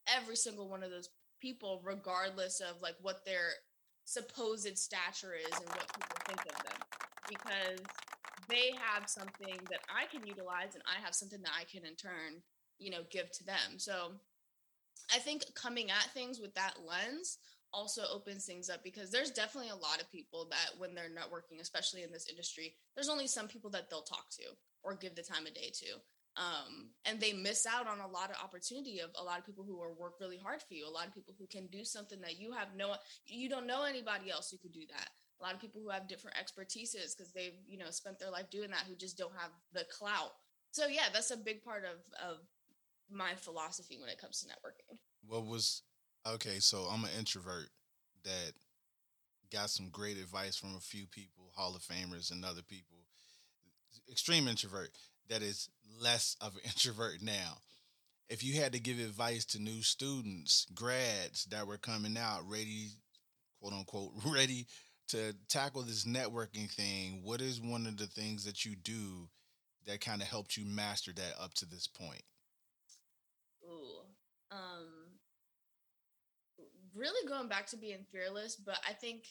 every 0.08 0.36
single 0.36 0.70
one 0.70 0.84
of 0.84 0.90
those 0.90 1.10
people, 1.40 1.82
regardless 1.84 2.62
of 2.62 2.82
like 2.82 2.96
what 3.02 3.26
their 3.26 3.50
supposed 4.06 4.78
stature 4.78 5.34
is 5.36 5.60
and 5.60 5.70
what 5.70 5.94
people 5.94 6.18
think 6.26 6.40
of 6.42 6.64
them, 6.64 6.80
because 7.30 7.80
they 8.50 8.72
have 8.80 9.10
something 9.10 9.58
that 9.70 9.82
I 9.90 10.06
can 10.12 10.26
utilize 10.26 10.74
and 10.74 10.84
I 10.86 11.04
have 11.04 11.16
something 11.16 11.42
that 11.42 11.52
I 11.60 11.66
can 11.66 11.86
in 11.86 11.96
turn, 11.96 12.42
you 12.80 12.92
know, 12.92 13.02
give 13.10 13.32
to 13.32 13.44
them. 13.46 13.78
So 13.78 14.12
I 15.14 15.20
think 15.20 15.44
coming 15.56 15.92
at 15.92 16.12
things 16.14 16.40
with 16.40 16.54
that 16.56 16.76
lens 16.88 17.38
also 17.74 18.04
opens 18.12 18.46
things 18.46 18.70
up 18.70 18.84
because 18.84 19.12
there's 19.12 19.32
definitely 19.32 19.70
a 19.70 19.76
lot 19.76 20.02
of 20.02 20.12
people 20.12 20.48
that 20.50 20.80
when 20.80 20.96
they're 20.96 21.10
networking, 21.10 21.60
especially 21.62 22.04
in 22.04 22.12
this 22.12 22.28
industry, 22.30 22.74
there's 22.96 23.10
only 23.10 23.28
some 23.28 23.48
people 23.48 23.70
that 23.72 23.90
they'll 23.90 24.02
talk 24.02 24.30
to 24.32 24.44
or 24.84 24.96
give 24.96 25.16
the 25.16 25.22
time 25.22 25.46
of 25.46 25.54
day 25.54 25.72
to. 25.74 25.96
Um, 26.38 26.90
and 27.06 27.20
they 27.20 27.32
miss 27.32 27.66
out 27.66 27.88
on 27.88 28.00
a 28.00 28.08
lot 28.08 28.30
of 28.30 28.44
opportunity 28.44 29.00
of 29.00 29.10
a 29.20 29.24
lot 29.24 29.40
of 29.40 29.46
people 29.46 29.64
who 29.64 29.82
are 29.82 29.94
work 29.94 30.16
really 30.20 30.38
hard 30.38 30.62
for 30.62 30.74
you, 30.74 30.86
a 30.86 30.90
lot 30.90 31.08
of 31.08 31.14
people 31.14 31.34
who 31.38 31.48
can 31.48 31.68
do 31.68 31.86
something 31.86 32.20
that 32.22 32.40
you 32.40 32.52
have 32.52 32.70
no, 32.76 32.96
you 33.26 33.48
don't 33.50 33.68
know 33.68 33.84
anybody 33.84 34.32
else 34.32 34.52
who 34.52 34.58
could 34.58 34.74
do 34.74 34.86
that. 34.90 35.10
A 35.40 35.44
lot 35.44 35.54
of 35.54 35.62
people 35.62 35.82
who 35.82 35.90
have 35.90 36.08
different 36.08 36.36
expertises 36.36 37.16
because 37.16 37.32
they've, 37.34 37.56
you 37.68 37.78
know, 37.78 37.90
spent 37.90 38.20
their 38.20 38.32
life 38.32 38.50
doing 38.50 38.70
that 38.72 38.84
who 38.88 38.96
just 38.96 39.18
don't 39.18 39.36
have 39.38 39.52
the 39.74 39.86
clout. 39.98 40.32
So 40.72 40.88
yeah, 40.88 41.08
that's 41.14 41.32
a 41.32 41.38
big 41.38 41.64
part 41.64 41.84
of 41.86 42.00
of 42.22 42.40
my 43.10 43.34
philosophy 43.36 43.98
when 44.00 44.10
it 44.10 44.20
comes 44.20 44.42
to 44.42 44.48
networking. 44.48 44.98
What 45.28 45.46
was 45.46 45.84
okay? 46.28 46.60
So 46.60 46.88
I'm 46.92 47.04
an 47.04 47.12
introvert 47.18 47.70
that 48.24 48.54
got 49.52 49.70
some 49.70 49.90
great 49.90 50.18
advice 50.18 50.56
from 50.56 50.76
a 50.76 50.80
few 50.80 51.06
people, 51.08 51.52
Hall 51.56 51.76
of 51.76 51.82
Famers 51.82 52.32
and 52.32 52.44
other 52.44 52.62
people. 52.62 52.98
Extreme 54.10 54.48
introvert. 54.48 54.90
that 55.30 55.42
is 55.42 55.70
less 56.00 56.36
of 56.42 56.56
an 56.56 56.62
introvert 56.66 57.22
now. 57.22 57.58
If 58.28 58.44
you 58.44 58.60
had 58.60 58.74
to 58.74 58.80
give 58.80 59.00
advice 59.00 59.46
to 59.46 59.62
new 59.62 59.82
students, 59.82 60.66
grads 60.74 61.46
that 61.46 61.68
were 61.68 61.78
coming 61.78 62.18
out 62.18 62.42
ready, 62.48 62.90
quote 63.62 63.74
unquote, 63.74 64.12
ready 64.26 64.68
to 65.10 65.36
tackle 65.48 65.84
this 65.84 66.06
networking 66.06 66.70
thing, 66.70 67.22
what 67.24 67.40
is 67.42 67.62
one 67.62 67.86
of 67.86 67.98
the 67.98 68.08
things 68.08 68.44
that 68.46 68.66
you 68.66 68.76
do 68.76 69.30
that 69.86 70.02
kind 70.02 70.22
of 70.22 70.28
helped 70.28 70.58
you 70.58 70.66
master 70.66 71.14
that 71.14 71.36
up 71.40 71.54
to 71.56 71.66
this 71.66 71.88
point? 71.88 72.24
Ooh. 73.66 74.02
Um 74.52 74.88
really 76.96 77.28
going 77.28 77.50
back 77.50 77.68
to 77.68 77.78
being 77.78 78.06
fearless, 78.12 78.56
but 78.56 78.80
I 78.88 78.94
think 78.94 79.26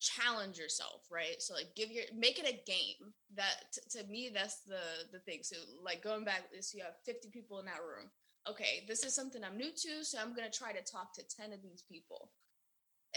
challenge 0.00 0.58
yourself, 0.58 1.06
right? 1.10 1.40
So 1.40 1.54
like 1.54 1.74
give 1.76 1.90
your 1.90 2.04
make 2.16 2.38
it 2.38 2.46
a 2.48 2.70
game. 2.70 3.12
That 3.36 3.54
t- 3.72 3.98
to 3.98 4.06
me 4.06 4.30
that's 4.32 4.60
the 4.66 4.80
the 5.12 5.20
thing. 5.20 5.40
So 5.42 5.56
like 5.82 6.02
going 6.02 6.24
back 6.24 6.44
so 6.60 6.78
you 6.78 6.84
have 6.84 6.94
50 7.04 7.28
people 7.30 7.58
in 7.60 7.66
that 7.66 7.82
room. 7.86 8.10
Okay, 8.48 8.84
this 8.88 9.04
is 9.04 9.14
something 9.14 9.44
I'm 9.44 9.58
new 9.58 9.70
to, 9.70 10.02
so 10.04 10.18
I'm 10.18 10.34
going 10.34 10.50
to 10.50 10.58
try 10.58 10.72
to 10.72 10.80
talk 10.80 11.12
to 11.14 11.22
10 11.36 11.52
of 11.52 11.62
these 11.62 11.84
people. 11.86 12.30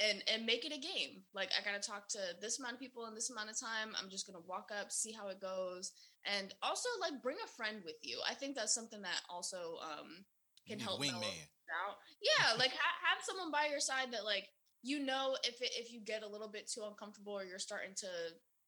And 0.01 0.23
and 0.25 0.45
make 0.45 0.65
it 0.65 0.73
a 0.73 0.79
game. 0.79 1.21
Like 1.35 1.49
I 1.53 1.63
got 1.63 1.79
to 1.79 1.87
talk 1.87 2.07
to 2.09 2.19
this 2.41 2.57
amount 2.57 2.75
of 2.75 2.79
people 2.79 3.05
in 3.05 3.13
this 3.13 3.29
amount 3.29 3.51
of 3.51 3.59
time. 3.59 3.93
I'm 4.01 4.09
just 4.09 4.25
going 4.25 4.41
to 4.41 4.47
walk 4.47 4.69
up, 4.73 4.91
see 4.91 5.11
how 5.11 5.27
it 5.27 5.39
goes, 5.39 5.91
and 6.25 6.53
also 6.63 6.89
like 6.99 7.21
bring 7.21 7.37
a 7.43 7.47
friend 7.55 7.77
with 7.85 7.97
you. 8.01 8.17
I 8.27 8.33
think 8.33 8.55
that's 8.55 8.73
something 8.73 9.03
that 9.03 9.21
also 9.29 9.77
um 9.83 10.25
can 10.67 10.79
help 10.79 10.99
wingman 10.99 11.45
out. 11.73 11.97
Yeah, 12.21 12.57
like 12.57 12.71
ha- 12.71 13.01
have 13.05 13.23
someone 13.23 13.51
by 13.51 13.67
your 13.69 13.79
side 13.79 14.11
that 14.13 14.25
like 14.25 14.47
you 14.81 14.99
know 14.99 15.37
if 15.43 15.61
it, 15.61 15.71
if 15.77 15.91
you 15.91 16.01
get 16.01 16.23
a 16.23 16.27
little 16.27 16.49
bit 16.49 16.69
too 16.69 16.83
uncomfortable 16.87 17.33
or 17.33 17.45
you're 17.45 17.59
starting 17.59 17.93
to 17.97 18.07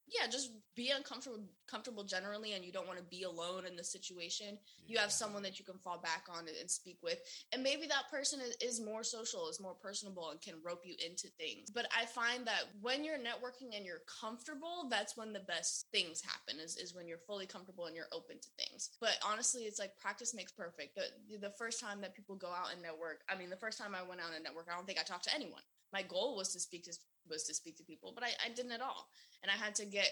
yeah 0.08 0.28
just 0.30 0.52
be 0.76 0.92
uncomfortable 0.92 1.44
comfortable 1.70 2.04
generally 2.04 2.54
and 2.54 2.64
you 2.64 2.72
don't 2.72 2.88
want 2.88 3.00
to 3.00 3.06
be 3.06 3.24
alone 3.24 3.66
in 3.66 3.76
the 3.76 3.84
situation. 3.84 4.58
Yeah. 4.78 4.94
you 4.94 4.98
have 5.00 5.12
someone 5.12 5.42
that 5.44 5.58
you 5.58 5.66
can 5.66 5.80
fall 5.80 6.00
back 6.00 6.26
on 6.30 6.46
and 6.48 6.70
speak 6.70 6.98
with 7.02 7.20
and 7.54 7.64
maybe 7.64 7.88
that 7.88 8.10
person 8.12 8.40
is, 8.40 8.56
is 8.62 8.86
more 8.86 9.04
social 9.04 9.50
is 9.50 9.60
more 9.60 9.74
personable 9.74 10.30
and 10.30 10.42
can 10.42 10.56
rope 10.64 10.82
you 10.84 10.96
into 11.04 11.28
things. 11.40 11.72
But 11.74 11.88
i 11.98 12.06
find 12.06 12.46
that 12.46 12.66
when 12.82 13.04
you're 13.04 13.18
networking 13.18 13.76
and 13.76 13.86
you're 13.86 14.04
comfortable 14.22 14.88
that's 14.90 15.18
when 15.18 15.34
the 15.34 15.46
best 15.48 15.88
things 15.92 16.22
happen 16.22 16.62
is, 16.62 16.78
is 16.78 16.94
when 16.94 17.08
you're 17.08 17.26
fully 17.26 17.46
comfortable 17.46 17.86
and 17.86 17.96
you're 17.96 18.12
open 18.14 18.38
to 18.40 18.50
things. 18.58 18.92
But 19.02 19.18
honestly 19.26 19.64
it's 19.64 19.80
like 19.80 19.98
practice 19.98 20.34
makes 20.36 20.52
perfect. 20.52 20.96
The, 20.96 21.38
the 21.40 21.54
first 21.58 21.80
time 21.80 22.02
that 22.02 22.16
people 22.16 22.36
go 22.36 22.50
out 22.50 22.72
and 22.74 22.82
network 22.82 23.22
i 23.30 23.38
mean 23.38 23.50
the 23.50 23.58
first 23.58 23.78
time 23.80 23.96
i 23.96 24.08
went 24.08 24.22
out 24.22 24.34
and 24.36 24.44
network 24.44 24.68
i 24.72 24.76
don't 24.76 24.86
think 24.86 25.00
i 25.00 25.04
talked 25.04 25.26
to 25.26 25.36
anyone. 25.36 25.62
My 25.94 26.04
goal 26.04 26.36
was 26.36 26.52
to 26.54 26.60
speak 26.60 26.84
to 26.86 26.94
was 27.30 27.44
to 27.44 27.54
speak 27.54 27.78
to 27.78 27.84
people, 27.84 28.12
but 28.14 28.24
I, 28.24 28.30
I 28.46 28.54
didn't 28.54 28.72
at 28.72 28.82
all. 28.82 29.10
And 29.44 29.52
I 29.52 29.56
had 29.56 29.76
to 29.76 29.86
get, 29.86 30.10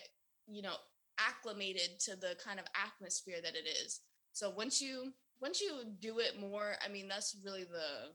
you 0.48 0.62
know, 0.62 0.76
acclimated 1.20 2.00
to 2.02 2.16
the 2.16 2.36
kind 2.44 2.60
of 2.60 2.66
atmosphere 2.76 3.38
that 3.44 3.56
it 3.56 3.68
is. 3.68 4.02
So 4.32 4.50
once 4.50 4.82
you 4.82 5.14
once 5.42 5.62
you 5.62 5.84
do 6.00 6.20
it 6.20 6.40
more, 6.40 6.76
I 6.84 6.90
mean, 6.90 7.08
that's 7.08 7.36
really 7.44 7.64
the 7.64 8.14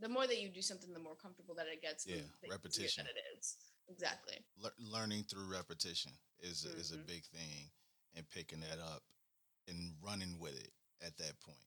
the 0.00 0.08
more 0.08 0.26
that 0.26 0.40
you 0.40 0.48
do 0.48 0.62
something, 0.62 0.92
the 0.92 0.98
more 0.98 1.14
comfortable 1.14 1.54
that 1.56 1.66
it 1.72 1.82
gets. 1.82 2.06
Yeah, 2.06 2.22
repetition. 2.50 3.04
That 3.04 3.10
it 3.10 3.38
is 3.38 3.56
exactly. 3.88 4.34
Le- 4.60 4.72
learning 4.78 5.24
through 5.24 5.50
repetition 5.50 6.12
is 6.40 6.66
mm-hmm. 6.68 6.80
is 6.80 6.90
a 6.90 6.94
mm-hmm. 6.94 7.06
big 7.06 7.24
thing, 7.26 7.70
and 8.16 8.28
picking 8.30 8.60
that 8.60 8.80
up 8.82 9.02
and 9.68 9.92
running 10.04 10.38
with 10.40 10.58
it 10.58 10.72
at 11.04 11.16
that 11.18 11.38
point. 11.40 11.58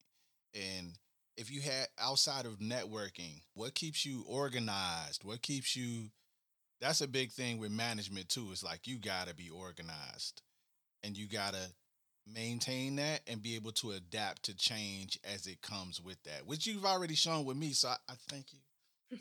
And 0.53 0.97
if 1.37 1.51
you 1.51 1.61
had 1.61 1.87
outside 1.99 2.45
of 2.45 2.59
networking, 2.59 3.41
what 3.53 3.75
keeps 3.75 4.05
you 4.05 4.23
organized? 4.27 5.23
What 5.23 5.41
keeps 5.41 5.75
you 5.75 6.09
that's 6.81 7.01
a 7.01 7.07
big 7.07 7.31
thing 7.31 7.57
with 7.59 7.71
management 7.71 8.29
too. 8.29 8.47
It's 8.51 8.63
like 8.63 8.87
you 8.87 8.97
gotta 8.99 9.33
be 9.33 9.49
organized 9.49 10.41
and 11.03 11.17
you 11.17 11.27
gotta 11.27 11.71
maintain 12.27 12.95
that 12.97 13.21
and 13.27 13.41
be 13.41 13.55
able 13.55 13.71
to 13.71 13.91
adapt 13.91 14.43
to 14.43 14.55
change 14.55 15.19
as 15.33 15.47
it 15.47 15.61
comes 15.61 16.01
with 16.01 16.21
that, 16.23 16.45
which 16.45 16.65
you've 16.67 16.85
already 16.85 17.15
shown 17.15 17.45
with 17.45 17.57
me. 17.57 17.71
So 17.71 17.89
I, 17.89 17.97
I 18.09 18.13
thank 18.29 18.53
you. 18.53 18.59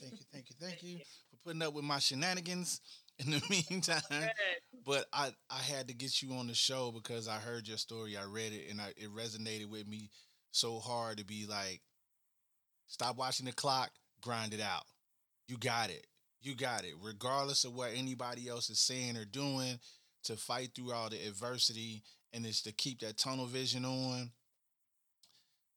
Thank 0.00 0.12
you, 0.12 0.26
thank 0.32 0.50
you, 0.50 0.56
thank 0.60 0.82
you 0.82 0.98
for 1.30 1.36
putting 1.44 1.62
up 1.62 1.74
with 1.74 1.84
my 1.84 1.98
shenanigans 1.98 2.80
in 3.18 3.30
the 3.30 3.42
meantime. 3.70 4.30
But 4.84 5.06
I, 5.12 5.30
I 5.50 5.58
had 5.58 5.88
to 5.88 5.94
get 5.94 6.22
you 6.22 6.32
on 6.34 6.46
the 6.46 6.54
show 6.54 6.90
because 6.92 7.28
I 7.28 7.36
heard 7.36 7.68
your 7.68 7.78
story. 7.78 8.16
I 8.16 8.24
read 8.24 8.52
it 8.52 8.70
and 8.70 8.80
I, 8.80 8.88
it 8.96 9.14
resonated 9.14 9.66
with 9.70 9.86
me 9.86 10.10
so 10.50 10.78
hard 10.78 11.18
to 11.18 11.24
be 11.24 11.46
like, 11.48 11.80
Stop 12.86 13.16
watching 13.16 13.46
the 13.46 13.52
clock, 13.52 13.90
grind 14.20 14.54
it 14.54 14.60
out. 14.60 14.84
You 15.48 15.56
got 15.56 15.90
it. 15.90 16.06
You 16.44 16.54
got 16.54 16.84
it. 16.84 16.92
Regardless 17.02 17.64
of 17.64 17.74
what 17.74 17.90
anybody 17.96 18.48
else 18.50 18.68
is 18.68 18.78
saying 18.78 19.16
or 19.16 19.24
doing, 19.24 19.78
to 20.24 20.36
fight 20.36 20.70
through 20.74 20.92
all 20.92 21.08
the 21.08 21.16
adversity 21.26 22.02
and 22.34 22.44
it's 22.44 22.62
to 22.62 22.72
keep 22.72 23.00
that 23.00 23.16
tunnel 23.16 23.46
vision 23.46 23.84
on. 23.84 24.30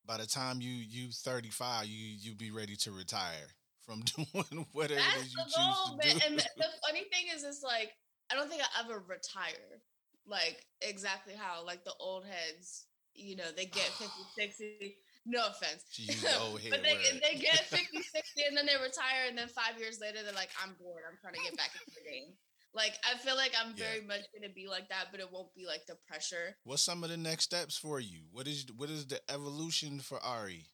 By 0.06 0.18
the 0.18 0.26
time 0.26 0.60
you 0.60 0.72
you 0.72 1.12
35, 1.12 1.86
you 1.86 2.16
you 2.20 2.36
be 2.36 2.52
ready 2.52 2.76
to 2.78 2.92
retire 2.92 3.48
from 3.86 4.02
doing 4.16 4.66
whatever 4.74 5.00
That's 5.00 5.34
you 5.34 5.44
the 5.46 5.54
goal, 5.56 6.00
choose 6.00 6.14
to 6.14 6.20
do. 6.20 6.26
And 6.28 6.40
the 6.40 6.66
funny 6.86 7.06
thing 7.12 7.26
is, 7.34 7.44
it's 7.44 7.64
like 7.64 7.92
I 8.32 8.36
don't 8.36 8.50
think 8.50 8.62
I 8.62 8.84
ever 8.84 9.00
retire. 9.08 9.82
Like 10.26 10.66
exactly 10.82 11.34
how 11.38 11.66
like 11.66 11.86
the 11.86 11.94
old 12.00 12.26
heads, 12.26 12.88
you 13.14 13.36
know, 13.38 13.52
they 13.56 13.66
get 13.66 13.84
50, 14.00 14.08
60 14.38 14.98
no 15.28 15.44
offense. 15.48 15.84
but 16.70 16.82
they, 16.82 16.98
they 17.22 17.40
get 17.40 17.60
50, 17.68 18.02
60, 18.02 18.44
and 18.48 18.58
then 18.58 18.66
they 18.66 18.76
retire, 18.82 19.28
and 19.28 19.38
then 19.38 19.48
five 19.48 19.80
years 19.80 20.00
later, 20.00 20.24
they're 20.24 20.34
like, 20.34 20.50
I'm 20.64 20.76
bored. 20.80 21.04
I'm 21.08 21.18
trying 21.22 21.36
to 21.36 21.44
get 21.44 21.58
back 21.58 21.72
into 21.76 22.00
the 22.00 22.10
game. 22.10 22.34
Like, 22.74 22.94
I 23.04 23.18
feel 23.18 23.36
like 23.36 23.52
I'm 23.60 23.74
yeah. 23.76 23.86
very 23.86 24.02
much 24.06 24.22
going 24.32 24.48
to 24.48 24.54
be 24.54 24.68
like 24.68 24.90
that, 24.90 25.08
but 25.12 25.20
it 25.20 25.32
won't 25.32 25.54
be 25.54 25.66
like 25.66 25.86
the 25.86 25.98
pressure. 26.08 26.56
What's 26.64 26.82
some 26.82 27.04
of 27.04 27.10
the 27.10 27.18
next 27.18 27.46
steps 27.46 27.78
for 27.78 28.00
you? 28.00 28.22
What 28.32 28.48
is 28.48 28.66
what 28.76 28.90
is 28.90 29.08
the 29.08 29.20
evolution 29.30 30.00
for 30.00 30.20
Ari? 30.24 30.66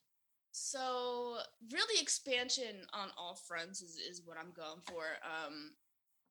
So, 0.52 1.38
really, 1.72 2.02
expansion 2.02 2.86
on 2.94 3.10
all 3.18 3.40
fronts 3.48 3.82
is, 3.82 3.98
is 3.98 4.22
what 4.24 4.38
I'm 4.38 4.54
going 4.56 4.82
for. 4.88 5.04
Um, 5.24 5.72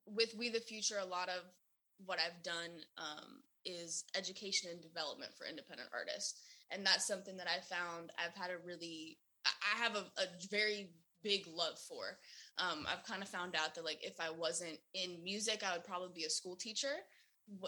with 0.07 0.35
We 0.39 0.49
the 0.49 0.61
Future, 0.61 0.99
a 1.03 1.07
lot 1.07 1.29
of 1.29 1.43
what 2.07 2.19
I've 2.19 2.43
done 2.43 2.71
um, 2.99 3.43
is 3.65 4.05
education 4.17 4.71
and 4.71 4.83
development 4.83 5.33
for 5.37 5.47
independent 5.47 5.89
artists 5.93 6.41
and 6.73 6.85
that's 6.85 7.07
something 7.07 7.37
that 7.37 7.47
I 7.47 7.61
found 7.61 8.11
I've 8.19 8.35
had 8.35 8.51
a 8.51 8.65
really 8.65 9.19
I 9.47 9.83
have 9.83 9.97
a, 9.97 10.05
a 10.21 10.27
very 10.51 10.91
big 11.23 11.47
love 11.47 11.79
for. 11.79 12.19
Um, 12.59 12.87
I've 12.89 13.05
kind 13.05 13.23
of 13.23 13.29
found 13.29 13.55
out 13.57 13.75
that 13.75 13.85
like 13.85 13.99
if 14.03 14.21
I 14.21 14.31
wasn't 14.31 14.79
in 14.95 15.23
music, 15.23 15.63
I 15.65 15.75
would 15.75 15.85
probably 15.85 16.11
be 16.15 16.25
a 16.25 16.31
school 16.31 16.57
teacher. 16.57 16.95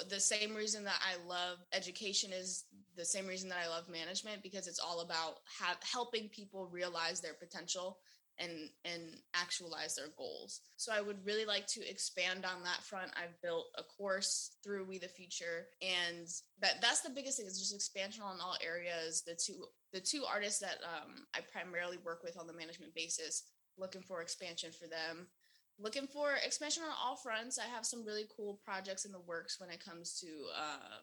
The 0.09 0.21
same 0.21 0.55
reason 0.55 0.85
that 0.85 1.01
I 1.03 1.25
love 1.27 1.59
education 1.73 2.31
is 2.33 2.65
the 2.97 3.05
same 3.05 3.27
reason 3.27 3.49
that 3.49 3.59
I 3.65 3.69
love 3.69 3.89
management 3.89 4.43
because 4.43 4.69
it's 4.69 4.79
all 4.79 5.01
about 5.01 5.39
have, 5.61 5.77
helping 5.83 6.29
people 6.29 6.67
realize 6.67 7.21
their 7.21 7.35
potential 7.35 7.99
and 8.39 8.71
and 8.85 9.03
actualize 9.35 9.95
their 9.95 10.09
goals. 10.17 10.61
So 10.77 10.93
I 10.93 11.01
would 11.01 11.25
really 11.25 11.45
like 11.45 11.67
to 11.69 11.89
expand 11.89 12.45
on 12.45 12.63
that 12.65 12.83
front. 12.83 13.11
I've 13.17 13.41
built 13.43 13.67
a 13.79 13.83
course 13.83 14.57
through 14.63 14.85
We 14.87 14.99
the 14.99 15.09
Future 15.09 15.67
and 15.83 16.27
that 16.61 16.81
that's 16.81 17.03
the 17.03 17.11
biggest 17.11 17.39
thing 17.39 17.47
is 17.47 17.59
just 17.59 17.75
expansion 17.75 18.23
on 18.23 18.41
all 18.41 18.57
areas. 18.65 19.23
The 19.27 19.35
two 19.35 19.67
the 19.93 20.01
two 20.01 20.25
artists 20.25 20.61
that 20.61 20.79
um, 20.83 21.27
I 21.35 21.41
primarily 21.53 21.99
work 22.05 22.23
with 22.23 22.39
on 22.39 22.47
the 22.47 22.53
management 22.53 22.95
basis, 22.95 23.45
looking 23.79 24.03
for 24.03 24.21
expansion 24.21 24.71
for 24.73 24.89
them. 24.89 25.29
Looking 25.77 26.07
for 26.07 26.35
expansion 26.47 26.85
on 26.85 26.95
all 27.03 27.17
fronts. 27.17 27.59
I 27.59 27.65
have 27.65 27.85
some 27.85 28.07
really 28.07 28.27
cool 28.37 28.61
projects 28.65 29.05
in 29.05 29.11
the 29.11 29.19
works 29.19 29.59
when 29.59 29.71
it 29.71 29.85
comes 29.85 30.21
to 30.21 30.27
uh, 30.57 31.03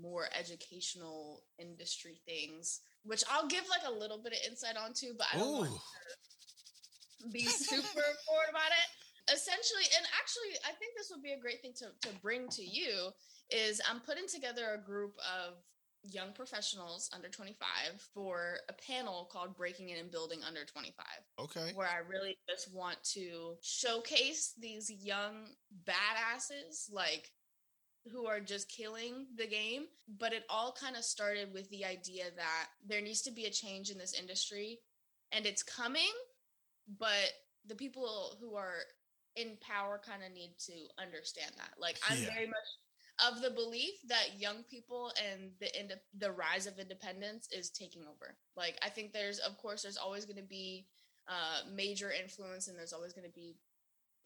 more 0.00 0.28
educational 0.38 1.42
industry 1.58 2.20
things, 2.26 2.80
which 3.04 3.24
I'll 3.30 3.46
give 3.46 3.64
like 3.68 3.86
a 3.86 3.98
little 3.98 4.18
bit 4.18 4.32
of 4.32 4.38
insight 4.50 4.76
onto, 4.76 5.12
but 5.16 5.26
I 5.32 5.38
don't 5.38 5.48
Ooh. 5.48 5.58
want 5.58 5.70
to 5.70 6.35
be 7.32 7.44
super 7.44 8.06
forward 8.26 8.50
about 8.50 8.72
it. 8.72 8.88
Essentially, 9.32 9.82
and 9.96 10.06
actually, 10.20 10.54
I 10.64 10.72
think 10.78 10.94
this 10.96 11.10
would 11.10 11.22
be 11.22 11.32
a 11.32 11.40
great 11.40 11.60
thing 11.60 11.72
to, 11.78 12.08
to 12.08 12.14
bring 12.20 12.48
to 12.50 12.62
you 12.62 13.10
is 13.50 13.80
I'm 13.88 14.00
putting 14.00 14.28
together 14.28 14.74
a 14.74 14.84
group 14.84 15.14
of 15.18 15.54
young 16.02 16.32
professionals 16.32 17.10
under 17.12 17.28
25 17.28 17.58
for 18.14 18.58
a 18.68 18.72
panel 18.72 19.28
called 19.30 19.56
Breaking 19.56 19.88
In 19.88 19.98
and 19.98 20.10
Building 20.10 20.40
Under 20.46 20.64
25. 20.64 21.04
Okay. 21.40 21.72
Where 21.74 21.88
I 21.88 22.08
really 22.08 22.38
just 22.48 22.72
want 22.72 23.02
to 23.14 23.54
showcase 23.62 24.52
these 24.60 24.90
young 24.90 25.48
badasses 25.84 26.92
like 26.92 27.30
who 28.12 28.26
are 28.26 28.40
just 28.40 28.70
killing 28.70 29.26
the 29.36 29.46
game. 29.46 29.86
But 30.18 30.32
it 30.32 30.44
all 30.48 30.74
kind 30.80 30.96
of 30.96 31.04
started 31.04 31.52
with 31.52 31.68
the 31.70 31.84
idea 31.84 32.24
that 32.36 32.66
there 32.86 33.00
needs 33.00 33.22
to 33.22 33.32
be 33.32 33.46
a 33.46 33.50
change 33.50 33.90
in 33.90 33.98
this 33.98 34.14
industry 34.18 34.78
and 35.32 35.46
it's 35.46 35.62
coming, 35.62 36.12
but 36.98 37.32
the 37.66 37.74
people 37.74 38.36
who 38.40 38.54
are 38.54 38.84
in 39.34 39.58
power 39.60 40.00
kind 40.04 40.22
of 40.22 40.32
need 40.32 40.54
to 40.66 40.72
understand 40.98 41.52
that. 41.56 41.70
Like 41.78 41.98
I'm 42.08 42.18
yeah. 42.18 42.32
very 42.32 42.46
much 42.46 42.56
of 43.28 43.40
the 43.40 43.50
belief 43.50 43.94
that 44.08 44.38
young 44.38 44.62
people 44.70 45.12
and 45.30 45.50
the 45.60 45.78
ind- 45.78 46.00
the 46.18 46.32
rise 46.32 46.66
of 46.66 46.78
independence 46.78 47.48
is 47.50 47.70
taking 47.70 48.02
over. 48.02 48.36
Like 48.56 48.76
I 48.82 48.88
think 48.88 49.12
there's 49.12 49.38
of 49.38 49.56
course 49.58 49.82
there's 49.82 49.96
always 49.96 50.24
going 50.24 50.36
to 50.36 50.42
be 50.42 50.86
uh, 51.28 51.68
major 51.74 52.12
influence 52.12 52.68
and 52.68 52.78
there's 52.78 52.92
always 52.92 53.12
going 53.12 53.26
to 53.26 53.34
be 53.34 53.56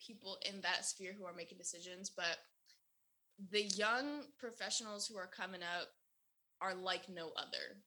people 0.05 0.39
in 0.49 0.61
that 0.63 0.85
sphere 0.85 1.15
who 1.17 1.25
are 1.25 1.35
making 1.35 1.59
decisions, 1.59 2.11
but 2.11 2.39
the 3.51 3.63
young 3.63 4.25
professionals 4.39 5.07
who 5.07 5.17
are 5.17 5.27
coming 5.27 5.63
up 5.63 5.89
are 6.61 6.75
like 6.75 7.09
no 7.09 7.31
other. 7.37 7.79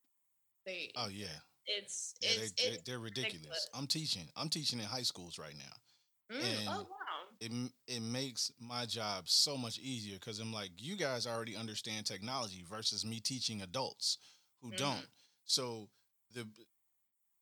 They 0.65 0.91
Oh 0.95 1.09
yeah. 1.09 1.39
It's 1.65 2.15
Yeah, 2.21 2.29
it's 2.31 2.51
they, 2.53 2.63
it's 2.69 2.83
they, 2.83 2.91
are 2.93 2.99
ridiculous. 2.99 3.33
ridiculous. 3.33 3.69
I'm 3.73 3.87
teaching. 3.87 4.27
I'm 4.35 4.49
teaching 4.49 4.79
in 4.79 4.85
high 4.85 5.03
schools 5.03 5.37
right 5.39 5.55
now. 5.57 6.35
mm, 6.35 6.39
and- 6.59 6.67
oh 6.69 6.81
wow. 6.81 6.87
It 7.39 7.51
it 7.87 8.01
makes 8.01 8.51
my 8.59 8.85
job 8.85 9.27
so 9.27 9.57
much 9.57 9.77
easier 9.79 10.15
because 10.15 10.39
I'm 10.39 10.53
like, 10.53 10.69
you 10.77 10.95
guys 10.95 11.27
already 11.27 11.55
understand 11.57 12.05
technology 12.05 12.63
versus 12.69 13.05
me 13.05 13.19
teaching 13.19 13.61
adults 13.61 14.17
who 14.61 14.71
Mhm. 14.71 14.77
don't. 14.77 15.07
So 15.45 15.89
the 16.33 16.47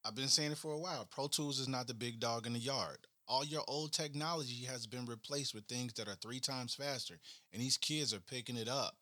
I've 0.04 0.16
been 0.16 0.28
saying 0.30 0.52
it 0.54 0.58
for 0.58 0.72
a 0.72 0.78
while. 0.80 1.06
Pro 1.06 1.28
Tools 1.28 1.60
is 1.60 1.68
not 1.68 1.88
the 1.88 1.94
big 1.94 2.20
dog 2.20 2.48
in 2.48 2.54
the 2.54 2.60
yard. 2.60 3.06
All 3.28 3.44
your 3.46 3.64
old 3.68 3.94
technology 3.94 4.66
has 4.66 4.88
been 4.88 5.06
replaced 5.06 5.54
with 5.54 5.68
things 5.68 5.94
that 5.94 6.08
are 6.08 6.16
three 6.16 6.40
times 6.40 6.74
faster, 6.74 7.20
and 7.54 7.62
these 7.62 7.78
kids 7.78 8.14
are 8.14 8.20
picking 8.20 8.58
it 8.58 8.68
up. 8.68 8.98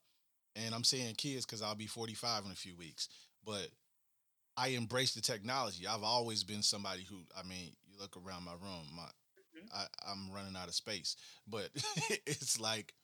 And 0.54 0.74
I'm 0.74 0.84
saying 0.84 1.14
kids 1.14 1.46
because 1.46 1.62
I'll 1.62 1.74
be 1.74 1.86
45 1.86 2.44
in 2.44 2.50
a 2.50 2.54
few 2.56 2.76
weeks, 2.76 3.08
but 3.44 3.70
I 4.60 4.68
embrace 4.68 5.14
the 5.14 5.22
technology. 5.22 5.86
I've 5.86 6.02
always 6.02 6.44
been 6.44 6.62
somebody 6.62 7.04
who, 7.08 7.16
I 7.36 7.42
mean, 7.46 7.72
you 7.86 7.98
look 7.98 8.16
around 8.16 8.44
my 8.44 8.52
room, 8.52 8.86
my 8.94 9.04
Mhm. 9.56 9.68
I, 9.74 9.86
I'm 10.06 10.30
running 10.30 10.56
out 10.56 10.68
of 10.68 10.74
space, 10.74 11.16
but 11.46 11.70
it's 12.26 12.60
like 12.60 12.94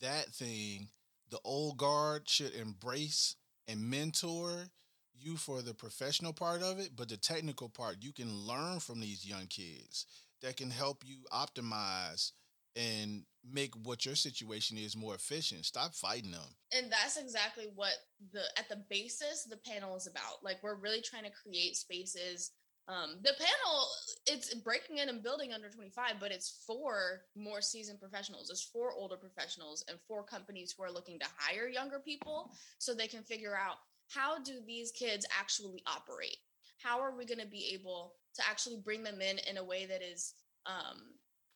that 0.00 0.26
thing. 0.32 0.88
The 1.30 1.40
old 1.44 1.76
guard 1.78 2.28
should 2.28 2.54
embrace 2.54 3.36
and 3.68 3.88
mentor 3.90 4.70
you 5.14 5.36
for 5.36 5.62
the 5.62 5.74
professional 5.74 6.32
part 6.32 6.62
of 6.62 6.78
it, 6.78 6.96
but 6.96 7.08
the 7.08 7.16
technical 7.16 7.68
part 7.68 8.02
you 8.02 8.12
can 8.12 8.32
learn 8.34 8.80
from 8.80 9.00
these 9.00 9.26
young 9.26 9.46
kids 9.46 10.06
that 10.42 10.56
can 10.56 10.70
help 10.70 11.04
you 11.06 11.18
optimize 11.32 12.32
and 12.74 13.24
make 13.48 13.74
what 13.84 14.04
your 14.04 14.14
situation 14.14 14.76
is 14.78 14.96
more 14.96 15.14
efficient. 15.14 15.64
Stop 15.64 15.94
fighting 15.94 16.30
them. 16.32 16.54
and 16.76 16.90
that's 16.90 17.16
exactly 17.16 17.66
what 17.74 17.94
the 18.32 18.42
at 18.58 18.68
the 18.68 18.82
basis 18.90 19.44
the 19.48 19.56
panel 19.70 19.96
is 19.96 20.06
about 20.06 20.42
like 20.44 20.58
we're 20.62 20.74
really 20.80 21.00
trying 21.00 21.24
to 21.24 21.30
create 21.42 21.74
spaces 21.76 22.52
um 22.88 23.16
the 23.22 23.32
panel 23.38 23.86
it's 24.26 24.52
breaking 24.54 24.98
in 24.98 25.08
and 25.08 25.22
building 25.22 25.52
under 25.52 25.68
25 25.70 26.14
but 26.20 26.30
it's 26.32 26.62
for 26.66 27.22
more 27.36 27.60
seasoned 27.60 27.98
professionals 27.98 28.50
it's 28.50 28.62
for 28.72 28.92
older 28.92 29.16
professionals 29.16 29.84
and 29.88 29.98
for 30.06 30.22
companies 30.22 30.74
who 30.76 30.82
are 30.84 30.92
looking 30.92 31.18
to 31.18 31.26
hire 31.38 31.68
younger 31.68 31.98
people 31.98 32.50
so 32.78 32.94
they 32.94 33.06
can 33.08 33.22
figure 33.22 33.56
out 33.56 33.76
how 34.08 34.38
do 34.42 34.60
these 34.66 34.92
kids 34.92 35.26
actually 35.38 35.82
operate 35.86 36.36
how 36.82 37.00
are 37.00 37.16
we 37.16 37.24
going 37.26 37.40
to 37.40 37.46
be 37.46 37.70
able 37.74 38.14
to 38.34 38.42
actually 38.48 38.76
bring 38.84 39.02
them 39.02 39.20
in 39.20 39.38
in 39.48 39.56
a 39.56 39.64
way 39.64 39.86
that 39.86 40.02
is 40.02 40.34
um 40.66 40.98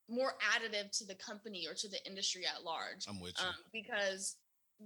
more 0.09 0.35
additive 0.55 0.91
to 0.99 1.07
the 1.07 1.15
company 1.15 1.67
or 1.69 1.75
to 1.75 1.89
the 1.89 2.05
industry 2.07 2.43
at 2.47 2.63
large 2.65 3.07
I'm 3.09 3.21
with 3.21 3.35
you. 3.39 3.47
um, 3.47 3.55
because 3.73 4.37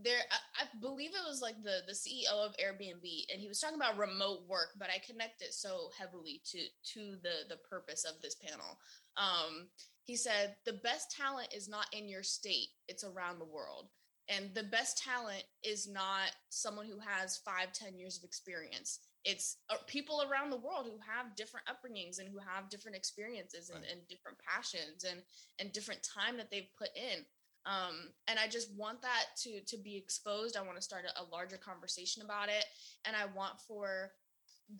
there 0.04 0.20
I, 0.30 0.64
I 0.64 0.66
believe 0.80 1.10
it 1.10 1.28
was 1.28 1.40
like 1.40 1.56
the 1.62 1.78
the 1.86 1.94
ceo 1.94 2.46
of 2.46 2.54
airbnb 2.58 3.02
and 3.32 3.40
he 3.40 3.48
was 3.48 3.58
talking 3.58 3.76
about 3.76 3.96
remote 3.98 4.40
work 4.46 4.68
but 4.78 4.90
i 4.90 4.98
connect 5.10 5.40
it 5.42 5.54
so 5.54 5.88
heavily 5.98 6.42
to 6.52 6.58
to 6.92 7.16
the 7.22 7.48
the 7.48 7.56
purpose 7.68 8.04
of 8.04 8.20
this 8.22 8.34
panel. 8.36 8.78
Um 9.16 9.68
he 10.04 10.14
said 10.16 10.56
the 10.64 10.74
best 10.84 11.10
talent 11.16 11.48
is 11.54 11.68
not 11.68 11.86
in 11.92 12.08
your 12.08 12.22
state 12.22 12.68
it's 12.86 13.04
around 13.04 13.38
the 13.38 13.44
world. 13.44 13.88
And 14.30 14.50
the 14.54 14.62
best 14.64 15.02
talent 15.02 15.42
is 15.62 15.88
not 15.88 16.30
someone 16.50 16.86
who 16.86 16.98
has 17.00 17.38
five 17.38 17.72
ten 17.72 17.98
years 17.98 18.18
of 18.18 18.24
experience 18.24 19.00
it's 19.28 19.58
uh, 19.68 19.76
people 19.86 20.22
around 20.28 20.48
the 20.50 20.56
world 20.56 20.86
who 20.86 20.98
have 21.06 21.36
different 21.36 21.66
upbringings 21.66 22.18
and 22.18 22.28
who 22.28 22.38
have 22.38 22.70
different 22.70 22.96
experiences 22.96 23.68
and, 23.68 23.82
Right. 23.82 23.92
and 23.92 24.08
different 24.08 24.38
passions 24.38 25.04
and 25.04 25.20
and 25.58 25.70
different 25.72 26.02
time 26.02 26.36
that 26.38 26.50
they've 26.50 26.72
put 26.78 26.88
in. 26.96 27.18
Um, 27.66 27.96
and 28.28 28.38
i 28.38 28.46
just 28.48 28.68
want 28.74 29.02
that 29.02 29.24
to 29.42 29.60
to 29.72 29.76
be 29.76 29.96
exposed. 29.96 30.56
I 30.56 30.62
want 30.62 30.76
to 30.76 30.82
start 30.90 31.04
a, 31.04 31.22
a 31.22 31.28
larger 31.30 31.58
conversation 31.58 32.22
about 32.22 32.48
it. 32.48 32.64
And 33.04 33.14
i 33.14 33.26
want 33.36 33.60
for 33.68 34.12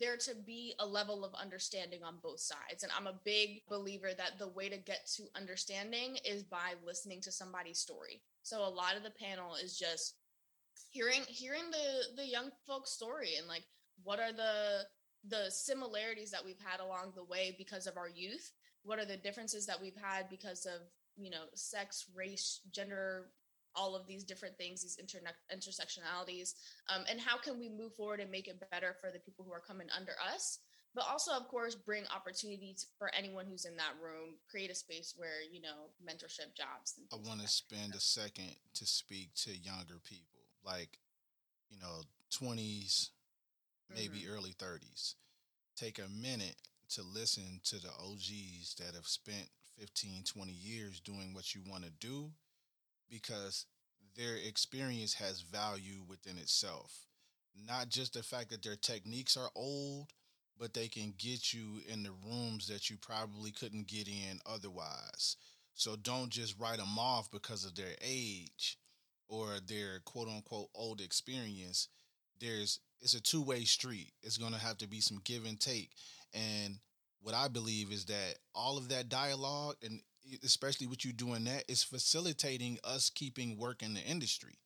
there 0.01 0.17
to 0.17 0.35
be 0.45 0.73
a 0.79 0.85
level 0.85 1.25
of 1.25 1.33
understanding 1.35 2.03
on 2.03 2.15
both 2.23 2.39
sides. 2.39 2.81
And 2.83 2.91
i'm 2.97 3.07
a 3.07 3.19
big 3.23 3.61
believer 3.69 4.11
that 4.17 4.39
the 4.39 4.47
way 4.57 4.67
to 4.69 4.77
get 4.77 5.01
to 5.17 5.23
understanding 5.35 6.17
is 6.25 6.41
by 6.43 6.73
listening 6.83 7.21
to 7.21 7.31
somebody's 7.31 7.79
story. 7.79 8.21
So 8.41 8.55
a 8.61 8.75
lot 8.81 8.97
of 8.97 9.03
the 9.03 9.11
panel 9.25 9.55
is 9.63 9.77
just 9.77 10.15
hearing 10.91 11.21
hearing 11.27 11.69
the 11.71 11.87
the 12.21 12.27
young 12.27 12.49
folks 12.65 12.91
story 12.91 13.35
and 13.37 13.47
like 13.47 13.63
what 14.03 14.19
are 14.19 14.31
the 14.31 14.85
the 15.27 15.49
similarities 15.49 16.31
that 16.31 16.43
we've 16.45 16.59
had 16.63 16.79
along 16.79 17.11
the 17.15 17.23
way 17.23 17.53
because 17.57 17.87
of 17.87 17.97
our 17.97 18.09
youth? 18.09 18.51
What 18.83 18.99
are 18.99 19.05
the 19.05 19.17
differences 19.17 19.65
that 19.65 19.81
we've 19.81 19.97
had 20.01 20.29
because 20.29 20.65
of 20.65 20.81
you 21.17 21.29
know 21.29 21.45
sex 21.55 22.05
race 22.15 22.61
gender 22.71 23.31
all 23.75 23.95
of 23.95 24.07
these 24.07 24.23
different 24.23 24.57
things 24.57 24.81
these 24.81 24.97
internet 24.97 25.35
intersectionalities? 25.53 26.53
Um, 26.93 27.03
and 27.09 27.19
how 27.19 27.37
can 27.37 27.59
we 27.59 27.69
move 27.69 27.93
forward 27.95 28.19
and 28.19 28.31
make 28.31 28.47
it 28.47 28.63
better 28.71 28.95
for 28.99 29.11
the 29.11 29.19
people 29.19 29.45
who 29.45 29.51
are 29.53 29.59
coming 29.59 29.87
under 29.95 30.13
us? 30.33 30.59
But 30.95 31.05
also 31.07 31.31
of 31.33 31.47
course 31.47 31.75
bring 31.75 32.03
opportunities 32.15 32.87
for 32.97 33.11
anyone 33.13 33.45
who's 33.45 33.65
in 33.65 33.75
that 33.77 33.93
room 34.01 34.35
create 34.49 34.71
a 34.71 34.75
space 34.75 35.13
where 35.17 35.41
you 35.51 35.61
know 35.61 35.91
mentorship 36.03 36.55
jobs 36.55 36.95
and 36.97 37.05
I 37.11 37.15
want 37.15 37.27
like 37.27 37.37
to 37.39 37.43
that. 37.43 37.49
spend 37.49 37.93
a 37.95 37.99
second 37.99 38.55
to 38.75 38.85
speak 38.87 39.33
to 39.43 39.51
younger 39.55 39.99
people, 40.03 40.39
like, 40.65 40.97
you 41.69 41.79
know, 41.79 42.01
20s, 42.31 43.09
maybe 43.89 44.21
Mhm. 44.21 44.29
early 44.29 44.53
30s. 44.53 45.15
Take 45.75 45.99
a 45.99 46.09
minute 46.09 46.57
to 46.89 47.03
listen 47.03 47.61
to 47.65 47.79
the 47.79 47.91
OGs 47.91 48.75
that 48.75 48.95
have 48.95 49.07
spent 49.07 49.51
15, 49.77 50.23
20 50.23 50.53
years 50.53 50.99
doing 50.99 51.33
what 51.33 51.53
you 51.55 51.61
want 51.63 51.83
to 51.83 51.91
do 51.91 52.33
because 53.09 53.65
their 54.15 54.35
experience 54.35 55.13
has 55.13 55.41
value 55.41 56.03
within 56.03 56.37
itself. 56.37 57.07
Not 57.53 57.89
just 57.89 58.13
the 58.13 58.23
fact 58.23 58.49
that 58.49 58.63
their 58.63 58.75
techniques 58.75 59.37
are 59.37 59.51
old, 59.55 60.13
but 60.57 60.73
they 60.73 60.87
can 60.89 61.13
get 61.17 61.53
you 61.53 61.81
in 61.87 62.03
the 62.03 62.11
rooms 62.11 62.67
that 62.67 62.89
you 62.89 62.97
probably 62.97 63.51
couldn't 63.51 63.87
get 63.87 64.07
in 64.07 64.41
otherwise. 64.45 65.37
So 65.73 65.95
don't 65.95 66.29
just 66.29 66.59
write 66.59 66.77
them 66.79 66.99
off 66.99 67.31
because 67.31 67.63
of 67.63 67.75
their 67.75 67.95
age 68.01 68.77
or 69.29 69.59
their 69.61 69.99
quote 70.01 70.27
unquote 70.27 70.69
old 70.75 70.99
experience. 70.99 71.87
There's 72.39 72.79
it's 73.01 73.13
a 73.13 73.21
two 73.21 73.41
way 73.41 73.63
street. 73.63 74.11
It's 74.21 74.37
gonna 74.37 74.57
have 74.57 74.77
to 74.79 74.87
be 74.87 75.01
some 75.01 75.21
give 75.23 75.45
and 75.45 75.59
take. 75.59 75.91
And 76.33 76.79
what 77.21 77.35
I 77.35 77.47
believe 77.47 77.91
is 77.91 78.05
that 78.05 78.35
all 78.53 78.77
of 78.77 78.89
that 78.89 79.09
dialogue 79.09 79.75
and 79.83 80.01
especially 80.43 80.87
what 80.87 81.03
you're 81.03 81.13
doing 81.13 81.43
that 81.45 81.63
is 81.67 81.83
facilitating 81.83 82.77
us 82.83 83.09
keeping 83.09 83.57
work 83.57 83.81
in 83.81 83.93
the 83.93 84.01
industry. 84.01 84.59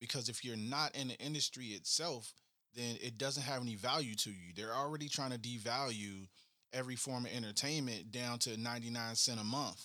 Because 0.00 0.28
if 0.28 0.44
you're 0.44 0.56
not 0.56 0.94
in 0.94 1.08
the 1.08 1.18
industry 1.18 1.66
itself, 1.66 2.34
then 2.74 2.96
it 3.00 3.18
doesn't 3.18 3.44
have 3.44 3.62
any 3.62 3.76
value 3.76 4.14
to 4.16 4.30
you. 4.30 4.52
They're 4.54 4.74
already 4.74 5.08
trying 5.08 5.30
to 5.30 5.38
devalue 5.38 6.26
every 6.72 6.96
form 6.96 7.24
of 7.24 7.32
entertainment 7.32 8.10
down 8.10 8.38
to 8.40 8.60
99 8.60 9.14
cent 9.14 9.40
a 9.40 9.44
month. 9.44 9.82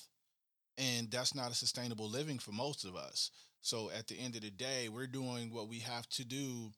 And 0.77 1.09
that's 1.09 1.35
not 1.35 1.51
a 1.51 1.55
sustainable 1.55 2.09
living 2.09 2.39
for 2.39 2.51
most 2.51 2.83
of 2.83 2.95
us. 2.95 3.31
So 3.61 3.91
at 3.91 4.07
the 4.07 4.19
end 4.19 4.35
of 4.35 4.41
the 4.41 4.49
day, 4.49 4.89
we're 4.89 5.07
doing 5.07 5.53
what 5.53 5.69
we 5.69 5.79
have 5.79 6.07
to 6.09 6.25
do 6.25 6.71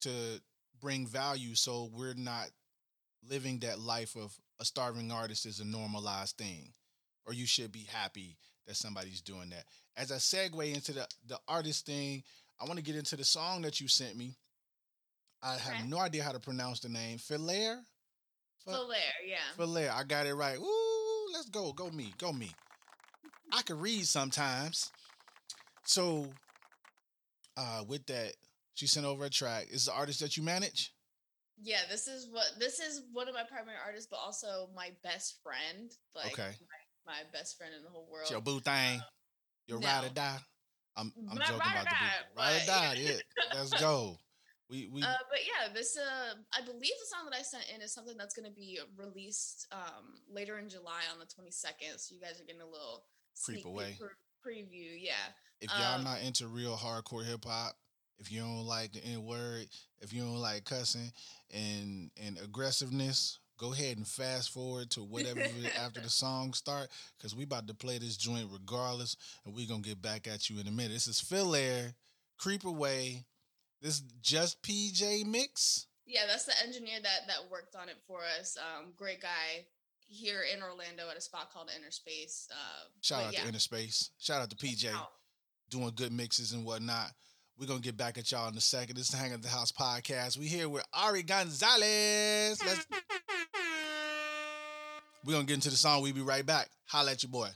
to 0.00 0.40
bring 0.80 1.06
value 1.06 1.54
so 1.54 1.90
we're 1.94 2.14
not 2.14 2.48
living 3.28 3.58
that 3.60 3.78
life 3.78 4.16
of 4.16 4.34
a 4.60 4.64
starving 4.64 5.10
artist 5.12 5.46
is 5.46 5.60
a 5.60 5.66
normalized 5.66 6.36
thing. 6.36 6.72
Or 7.26 7.32
you 7.32 7.46
should 7.46 7.70
be 7.70 7.86
happy 7.90 8.36
that 8.66 8.76
somebody's 8.76 9.20
doing 9.20 9.50
that. 9.50 9.64
As 9.96 10.10
I 10.10 10.16
segue 10.16 10.74
into 10.74 10.92
the, 10.92 11.06
the 11.26 11.38
artist 11.46 11.86
thing, 11.86 12.22
I 12.60 12.64
want 12.64 12.78
to 12.78 12.84
get 12.84 12.96
into 12.96 13.16
the 13.16 13.24
song 13.24 13.62
that 13.62 13.80
you 13.80 13.88
sent 13.88 14.16
me. 14.16 14.36
I 15.42 15.56
have 15.56 15.86
no 15.86 15.98
idea 15.98 16.22
how 16.22 16.32
to 16.32 16.40
pronounce 16.40 16.80
the 16.80 16.88
name. 16.88 17.18
Filaire? 17.18 17.78
Fi- 18.64 18.72
Flair, 18.72 18.98
yeah 19.26 19.36
Filaire. 19.56 19.90
I 19.90 20.04
got 20.04 20.26
it 20.26 20.34
right. 20.34 20.58
Ooh, 20.58 21.26
let's 21.32 21.48
go. 21.48 21.72
Go 21.72 21.90
me. 21.90 22.12
Go 22.18 22.32
me. 22.32 22.52
I 23.52 23.62
can 23.62 23.78
read 23.78 24.06
sometimes. 24.06 24.90
So 25.84 26.26
uh 27.56 27.84
with 27.88 28.06
that, 28.06 28.34
she 28.80 28.86
sent 28.86 29.04
over 29.04 29.26
a 29.26 29.30
track. 29.30 29.66
Is 29.70 29.84
the 29.84 29.92
artist 29.92 30.20
that 30.20 30.36
you 30.38 30.42
manage? 30.42 30.94
yeah 31.62 31.80
this 31.90 32.08
is 32.08 32.26
what 32.32 32.46
this 32.58 32.80
is 32.80 33.02
one 33.12 33.28
of 33.28 33.34
my 33.34 33.42
primary 33.44 33.76
artists 33.84 34.08
but 34.10 34.18
also 34.18 34.70
my 34.74 34.88
best 35.04 35.36
friend 35.42 35.92
like 36.16 36.32
Okay. 36.32 36.52
my, 37.04 37.12
my 37.12 37.18
best 37.34 37.58
friend 37.58 37.74
in 37.76 37.84
the 37.84 37.90
whole 37.90 38.08
world 38.10 38.22
It's 38.22 38.30
your 38.30 38.40
boo 38.40 38.60
thing. 38.60 38.98
Your 39.66 39.78
no. 39.78 39.86
ride 39.86 40.06
or 40.06 40.14
die. 40.14 40.38
I'm 40.96 41.12
I'm 41.30 41.36
My 41.36 41.44
joking 41.44 41.56
about 41.56 41.84
the 41.84 41.90
boo. 41.90 42.40
Ride 42.40 42.62
or 42.62 42.66
die. 42.66 42.94
Yeah. 42.98 43.12
Let's 43.54 43.78
go. 43.78 44.16
We 44.70 44.88
we 44.92 45.02
Uh, 45.02 45.12
but 45.28 45.40
yeah, 45.44 45.70
this 45.74 45.98
uh, 45.98 46.32
I 46.58 46.62
believe 46.64 46.80
the 46.80 47.08
song 47.14 47.28
that 47.30 47.36
I 47.38 47.42
sent 47.42 47.64
in 47.74 47.82
is 47.82 47.92
something 47.92 48.16
that's 48.16 48.32
going 48.34 48.48
to 48.48 48.56
be 48.56 48.78
released 48.96 49.66
um 49.70 50.14
later 50.32 50.58
in 50.58 50.70
July 50.70 51.02
on 51.12 51.18
the 51.18 51.26
22nd. 51.26 51.98
So 52.00 52.14
you 52.14 52.22
guys 52.22 52.40
are 52.40 52.44
getting 52.44 52.62
a 52.62 52.66
little 52.66 53.04
Creep 53.44 53.66
away. 53.66 53.98
pre- 54.00 54.16
preview. 54.64 54.96
Yeah, 54.98 55.12
if 55.60 55.68
y'all 55.78 55.98
um, 55.98 56.04
not 56.04 56.22
into 56.22 56.48
real 56.48 56.74
hardcore 56.74 57.22
hip 57.22 57.44
hop, 57.44 57.74
if 58.20 58.30
you 58.30 58.40
don't 58.40 58.66
like 58.66 58.92
the 58.92 59.04
N 59.04 59.24
word, 59.24 59.66
if 60.00 60.12
you 60.12 60.22
don't 60.22 60.36
like 60.36 60.64
cussing 60.64 61.10
and 61.52 62.10
and 62.24 62.38
aggressiveness, 62.44 63.38
go 63.58 63.72
ahead 63.72 63.96
and 63.96 64.06
fast 64.06 64.50
forward 64.52 64.90
to 64.90 65.00
whatever 65.00 65.40
after 65.82 66.00
the 66.00 66.10
song 66.10 66.52
start, 66.52 66.88
because 67.18 67.34
we 67.34 67.44
about 67.44 67.66
to 67.68 67.74
play 67.74 67.98
this 67.98 68.16
joint 68.16 68.48
regardless, 68.52 69.16
and 69.44 69.54
we 69.54 69.66
gonna 69.66 69.80
get 69.80 70.00
back 70.00 70.28
at 70.28 70.48
you 70.48 70.60
in 70.60 70.68
a 70.68 70.70
minute. 70.70 70.92
This 70.92 71.08
is 71.08 71.20
Phalair, 71.20 71.94
Creep 72.38 72.64
Away. 72.64 73.24
This 73.80 74.00
just 74.20 74.62
PJ 74.62 75.24
mix. 75.26 75.86
Yeah, 76.06 76.22
that's 76.26 76.44
the 76.44 76.52
engineer 76.64 76.98
that 77.02 77.26
that 77.28 77.50
worked 77.50 77.74
on 77.74 77.88
it 77.88 77.96
for 78.06 78.20
us. 78.38 78.58
Um, 78.58 78.92
great 78.96 79.22
guy 79.22 79.64
here 80.06 80.42
in 80.52 80.62
Orlando 80.62 81.08
at 81.08 81.16
a 81.16 81.20
spot 81.20 81.52
called 81.52 81.70
Inner 81.74 81.90
Space. 81.90 82.48
Uh, 82.50 82.88
Shout 83.00 83.24
out 83.24 83.32
yeah. 83.32 83.42
to 83.42 83.48
Inner 83.48 83.58
Space. 83.58 84.10
Shout 84.18 84.42
out 84.42 84.50
to 84.50 84.56
PJ 84.56 84.92
Out. 84.92 85.12
doing 85.70 85.92
good 85.94 86.12
mixes 86.12 86.52
and 86.52 86.64
whatnot. 86.64 87.12
We're 87.60 87.66
gonna 87.66 87.80
get 87.80 87.98
back 87.98 88.16
at 88.16 88.32
y'all 88.32 88.48
in 88.48 88.56
a 88.56 88.60
second. 88.60 88.96
This 88.96 89.04
is 89.04 89.10
the 89.10 89.18
Hang 89.18 89.34
at 89.34 89.42
the 89.42 89.48
House 89.48 89.70
podcast. 89.70 90.38
We 90.38 90.46
here 90.46 90.66
with 90.66 90.82
Ari 90.94 91.22
Gonzalez. 91.22 92.58
Let's 92.64 92.86
we're 95.26 95.34
gonna 95.34 95.44
get 95.44 95.54
into 95.54 95.68
the 95.68 95.76
song. 95.76 96.00
We 96.00 96.12
be 96.12 96.22
right 96.22 96.46
back. 96.46 96.70
Holla 96.86 97.10
at 97.10 97.22
your 97.22 97.28
boy. 97.28 97.50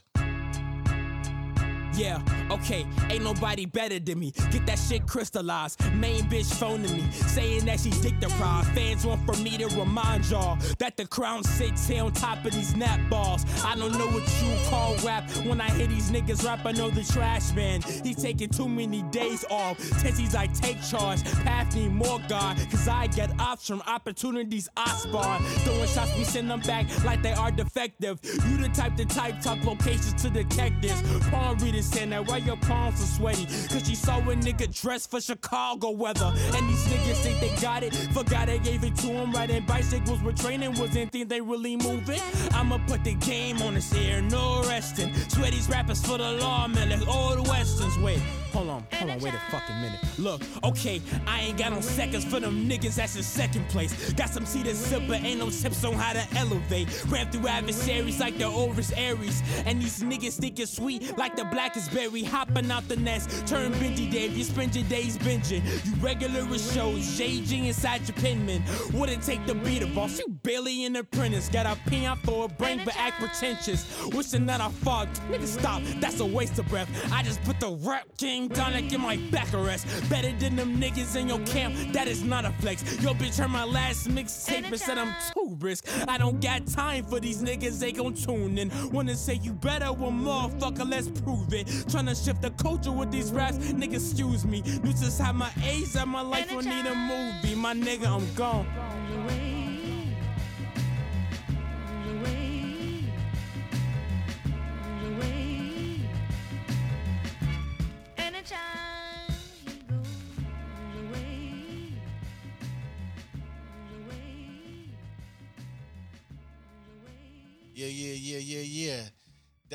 Yeah, 1.95 2.19
okay, 2.51 2.85
ain't 3.09 3.23
nobody 3.23 3.65
better 3.65 3.99
than 3.99 4.19
me. 4.19 4.31
Get 4.51 4.65
that 4.65 4.77
shit 4.77 5.07
crystallized. 5.07 5.79
Main 5.93 6.23
bitch 6.23 6.53
phoning 6.53 6.91
me, 6.91 7.09
saying 7.11 7.65
that 7.65 7.79
she's 7.79 7.99
dick 8.01 8.19
deprived. 8.19 8.67
Fans 8.75 9.05
want 9.05 9.25
for 9.25 9.41
me 9.41 9.57
to 9.57 9.67
remind 9.79 10.29
y'all 10.29 10.57
that 10.79 10.97
the 10.97 11.07
crown 11.07 11.43
sits 11.43 11.87
here 11.87 12.03
on 12.03 12.11
top 12.11 12.43
of 12.43 12.51
these 12.51 12.75
nap 12.75 12.99
balls. 13.09 13.45
I 13.63 13.75
don't 13.75 13.93
know 13.97 14.07
what 14.07 14.23
you 14.41 14.69
call 14.69 14.95
rap. 15.05 15.29
When 15.45 15.61
I 15.61 15.69
hear 15.71 15.87
these 15.87 16.11
niggas 16.11 16.43
rap, 16.43 16.65
I 16.65 16.73
know 16.73 16.89
the 16.89 17.03
trash 17.03 17.53
man. 17.53 17.81
He's 17.81 18.21
taking 18.21 18.49
too 18.49 18.67
many 18.67 19.03
days 19.03 19.45
off. 19.49 19.77
Tensies, 19.77 20.35
I 20.35 20.47
take 20.47 20.81
charge. 20.83 21.23
Path 21.45 21.75
need 21.75 21.93
more 21.93 22.19
God, 22.27 22.57
cause 22.71 22.89
I 22.89 23.07
get 23.07 23.31
ops 23.39 23.67
from 23.67 23.81
opportunities 23.87 24.67
I 24.75 24.89
spawn. 24.97 25.41
Throwing 25.63 25.87
shots, 25.87 26.13
we 26.17 26.25
send 26.25 26.49
them 26.49 26.59
back 26.59 26.87
like 27.05 27.21
they 27.21 27.33
are 27.33 27.51
defective. 27.51 28.19
You 28.23 28.57
the 28.57 28.69
type 28.73 28.97
to 28.97 29.05
type 29.05 29.39
talk 29.39 29.63
locations 29.63 30.21
to 30.23 30.29
detectives. 30.29 31.01
Palm 31.29 31.57
readers 31.59 31.84
saying 31.85 32.09
that 32.11 32.27
why 32.27 32.37
your 32.37 32.57
palms 32.57 33.01
are 33.01 33.05
sweaty. 33.05 33.45
Cause 33.45 33.85
she 33.87 33.95
saw 33.95 34.19
a 34.19 34.35
nigga 34.35 34.67
dressed 34.81 35.11
for 35.11 35.21
Chicago 35.21 35.91
weather. 35.91 36.31
And 36.55 36.69
these 36.69 36.85
niggas 36.87 37.17
think 37.23 37.39
they 37.39 37.61
got 37.61 37.83
it. 37.83 37.93
Forgot 38.13 38.49
I 38.49 38.57
gave 38.57 38.83
it 38.83 38.95
to 38.97 39.07
them. 39.07 39.31
Riding 39.31 39.65
bicycles 39.65 40.21
with 40.21 40.39
training 40.39 40.75
wasn't 40.75 41.11
think 41.11 41.29
they 41.29 41.41
really 41.41 41.75
moving. 41.77 42.21
I'ma 42.51 42.79
put 42.87 43.03
the 43.03 43.13
game 43.15 43.61
on 43.61 43.75
this 43.75 43.93
air, 43.93 44.21
no 44.21 44.63
resting. 44.63 45.13
Swear 45.29 45.51
these 45.51 45.69
rappers 45.69 46.05
for 46.05 46.17
the 46.17 46.31
law, 46.33 46.67
man, 46.67 46.89
like 46.89 47.07
old 47.07 47.47
westerns. 47.47 47.97
Wait, 47.99 48.19
hold 48.55 48.69
on, 48.69 48.87
hold 48.93 49.11
on, 49.11 49.19
wait 49.19 49.33
a 49.33 49.51
fucking 49.51 49.81
minute. 49.81 49.99
Look, 50.17 50.41
okay, 50.63 51.01
I 51.27 51.41
ain't 51.41 51.57
got 51.57 51.73
no 51.73 51.81
seconds 51.81 52.23
for 52.23 52.39
them 52.39 52.69
niggas 52.69 52.95
that's 52.95 53.17
in 53.17 53.23
second 53.23 53.67
place. 53.67 54.13
Got 54.13 54.29
some 54.29 54.45
see 54.45 54.63
to 54.63 54.73
sip, 54.73 55.03
but 55.09 55.21
ain't 55.23 55.39
no 55.39 55.49
tips 55.49 55.83
on 55.83 55.93
how 55.93 56.13
to 56.13 56.25
elevate. 56.37 56.87
Ran 57.07 57.29
through 57.31 57.49
adversaries 57.49 58.19
like 58.21 58.37
the 58.37 58.47
Oris 58.47 58.93
Aries. 58.93 59.43
And 59.65 59.81
these 59.81 60.01
niggas 60.01 60.39
think 60.39 60.57
it's 60.59 60.71
sweet 60.71 61.17
like 61.17 61.35
the 61.35 61.43
blackest 61.45 61.93
berry. 61.93 62.23
Hopping 62.23 62.71
out 62.71 62.87
the 62.87 62.95
nest, 62.95 63.45
turn 63.45 63.73
Benji 63.73 64.09
Dave. 64.09 64.37
You 64.37 64.45
spend 64.45 64.73
your 64.73 64.85
days 64.85 65.17
binging. 65.17 65.61
You 65.85 65.93
regular 65.95 66.45
with 66.45 66.61
shows, 66.73 67.19
JG 67.19 67.67
inside 67.67 68.07
your 68.07 68.15
penman. 68.15 68.63
Wouldn't 68.93 69.23
take 69.23 69.45
the 69.45 69.55
beat 69.55 69.83
of 69.83 69.93
boss? 69.93 70.17
You 70.17 70.29
barely 70.43 70.85
an 70.85 70.95
apprentice. 70.95 71.49
Got 71.49 71.65
a 71.65 71.89
peon 71.89 72.17
for 72.23 72.45
a 72.45 72.47
brain, 72.47 72.81
but 72.85 72.95
act 72.97 73.19
pretentious. 73.19 73.85
Wishing 74.13 74.45
that 74.45 74.61
I 74.61 74.69
fought. 74.69 75.09
Nigga, 75.29 75.45
stop. 75.45 75.81
That's 75.99 76.21
a 76.21 76.25
waste 76.25 76.57
of 76.57 76.69
breath. 76.69 76.89
I 77.11 77.21
just 77.21 77.43
put 77.43 77.59
the 77.59 77.71
rap 77.71 78.07
king 78.17 78.44
down 78.47 78.73
and 78.73 78.89
get 78.89 78.99
my 78.99 79.17
back 79.31 79.53
arrest. 79.53 79.87
Better 80.09 80.31
than 80.33 80.55
them 80.55 80.79
niggas 80.79 81.15
in 81.15 81.27
your 81.27 81.39
camp. 81.39 81.75
That 81.93 82.07
is 82.07 82.23
not 82.23 82.45
a 82.45 82.51
flex. 82.53 82.83
Yo, 83.01 83.13
bitch, 83.13 83.37
heard 83.37 83.49
my 83.49 83.63
last 83.63 84.07
mixtape 84.07 84.65
and 84.65 84.79
said 84.79 84.97
I'm 84.97 85.13
too 85.33 85.57
risk. 85.59 85.87
I 86.07 86.17
don't 86.17 86.41
got 86.41 86.65
time 86.67 87.05
for 87.05 87.19
these 87.19 87.41
niggas. 87.41 87.79
They 87.79 87.91
gon' 87.91 88.13
tune 88.13 88.57
in. 88.57 88.71
Wanna 88.91 89.15
say 89.15 89.35
you 89.35 89.53
better, 89.53 89.91
well, 89.93 90.11
motherfucker, 90.11 90.89
let's 90.89 91.07
prove 91.07 91.53
it. 91.53 91.67
Tryna 91.67 92.23
shift 92.23 92.41
the 92.41 92.51
culture 92.51 92.91
with 92.91 93.11
these 93.11 93.31
raps. 93.31 93.57
Nigga, 93.57 93.95
excuse 93.95 94.45
me. 94.45 94.61
You 94.65 94.91
just 94.93 95.19
have 95.21 95.35
my 95.35 95.51
age 95.63 95.95
and 95.95 96.09
my 96.09 96.21
life 96.21 96.51
will 96.51 96.61
need 96.61 96.85
a 96.85 96.95
movie. 96.95 97.55
My 97.55 97.73
nigga, 97.73 98.07
I'm 98.07 98.33
gone. 98.35 99.54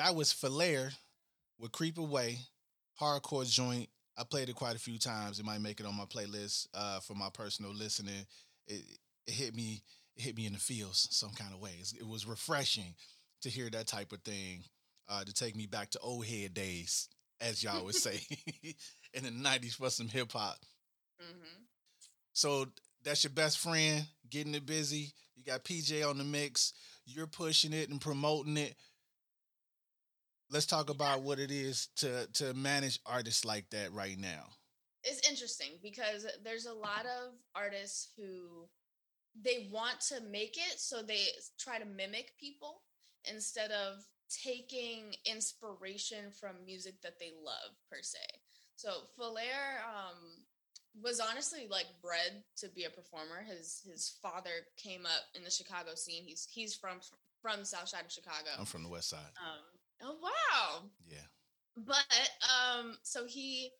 That 0.00 0.14
was 0.14 0.32
Phalair 0.32 0.94
with 1.58 1.72
Creep 1.72 1.98
Away, 1.98 2.38
hardcore 2.98 3.46
joint. 3.46 3.86
I 4.16 4.24
played 4.24 4.48
it 4.48 4.54
quite 4.54 4.74
a 4.74 4.78
few 4.78 4.98
times. 4.98 5.38
It 5.38 5.44
might 5.44 5.60
make 5.60 5.78
it 5.78 5.84
on 5.84 5.94
my 5.94 6.06
playlist 6.06 6.68
uh, 6.72 7.00
for 7.00 7.12
my 7.12 7.28
personal 7.28 7.74
listening. 7.74 8.24
It, 8.66 8.82
it 9.26 9.34
hit 9.34 9.54
me, 9.54 9.82
it 10.16 10.22
hit 10.22 10.38
me 10.38 10.46
in 10.46 10.54
the 10.54 10.58
feels 10.58 11.06
some 11.10 11.32
kind 11.32 11.52
of 11.52 11.60
way. 11.60 11.72
It 11.98 12.08
was 12.08 12.24
refreshing 12.26 12.94
to 13.42 13.50
hear 13.50 13.68
that 13.68 13.88
type 13.88 14.12
of 14.12 14.22
thing, 14.22 14.64
uh, 15.06 15.22
to 15.22 15.34
take 15.34 15.54
me 15.54 15.66
back 15.66 15.90
to 15.90 15.98
old 15.98 16.24
head 16.24 16.54
days, 16.54 17.10
as 17.38 17.62
y'all 17.62 17.84
would 17.84 17.94
say, 17.94 18.20
in 19.12 19.24
the 19.24 19.30
'90s 19.30 19.74
for 19.74 19.90
some 19.90 20.08
hip 20.08 20.32
hop. 20.32 20.56
Mhm. 21.22 21.64
So 22.32 22.68
that's 23.02 23.22
your 23.22 23.32
best 23.34 23.58
friend 23.58 24.06
getting 24.30 24.54
it 24.54 24.64
busy. 24.64 25.12
You 25.36 25.44
got 25.44 25.62
PJ 25.62 26.08
on 26.08 26.16
the 26.16 26.24
mix. 26.24 26.72
You're 27.04 27.26
pushing 27.26 27.74
it 27.74 27.90
and 27.90 28.00
promoting 28.00 28.56
it. 28.56 28.76
Let's 30.50 30.66
talk 30.66 30.90
about 30.90 31.22
what 31.22 31.38
it 31.38 31.50
is 31.50 31.88
to 31.96 32.26
to 32.34 32.54
manage 32.54 33.00
artists 33.06 33.44
like 33.44 33.70
that 33.70 33.92
right 33.92 34.18
now. 34.18 34.46
It's 35.04 35.26
interesting 35.28 35.78
because 35.82 36.26
there's 36.44 36.66
a 36.66 36.74
lot 36.74 37.06
of 37.06 37.32
artists 37.54 38.08
who 38.16 38.68
they 39.40 39.68
want 39.72 40.00
to 40.08 40.20
make 40.30 40.56
it, 40.56 40.78
so 40.78 41.02
they 41.02 41.24
try 41.58 41.78
to 41.78 41.86
mimic 41.86 42.32
people 42.38 42.82
instead 43.30 43.70
of 43.70 44.04
taking 44.42 45.14
inspiration 45.24 46.30
from 46.38 46.64
music 46.64 47.00
that 47.02 47.18
they 47.18 47.30
love 47.44 47.76
per 47.90 47.98
se. 48.02 48.18
So 48.76 48.90
Phalair 49.18 49.82
um, 49.84 50.46
was 51.02 51.20
honestly 51.20 51.66
like 51.70 51.86
bred 52.02 52.42
to 52.58 52.68
be 52.68 52.84
a 52.84 52.90
performer. 52.90 53.42
His 53.46 53.82
his 53.84 54.16
father 54.22 54.66
came 54.76 55.06
up 55.06 55.24
in 55.34 55.44
the 55.44 55.50
Chicago 55.50 55.94
scene. 55.94 56.24
He's 56.24 56.48
he's 56.50 56.74
from 56.74 57.00
from 57.42 57.64
South 57.64 57.88
Side 57.88 58.04
of 58.04 58.12
Chicago. 58.12 58.50
I'm 58.58 58.66
from 58.66 58.82
the 58.82 58.88
West 58.88 59.10
Side. 59.10 59.32
Um, 59.38 59.62
oh 60.02 60.16
wow! 60.22 60.82
Yeah. 61.06 61.26
But 61.76 62.04
um, 62.50 62.98
so 63.02 63.26
he 63.26 63.70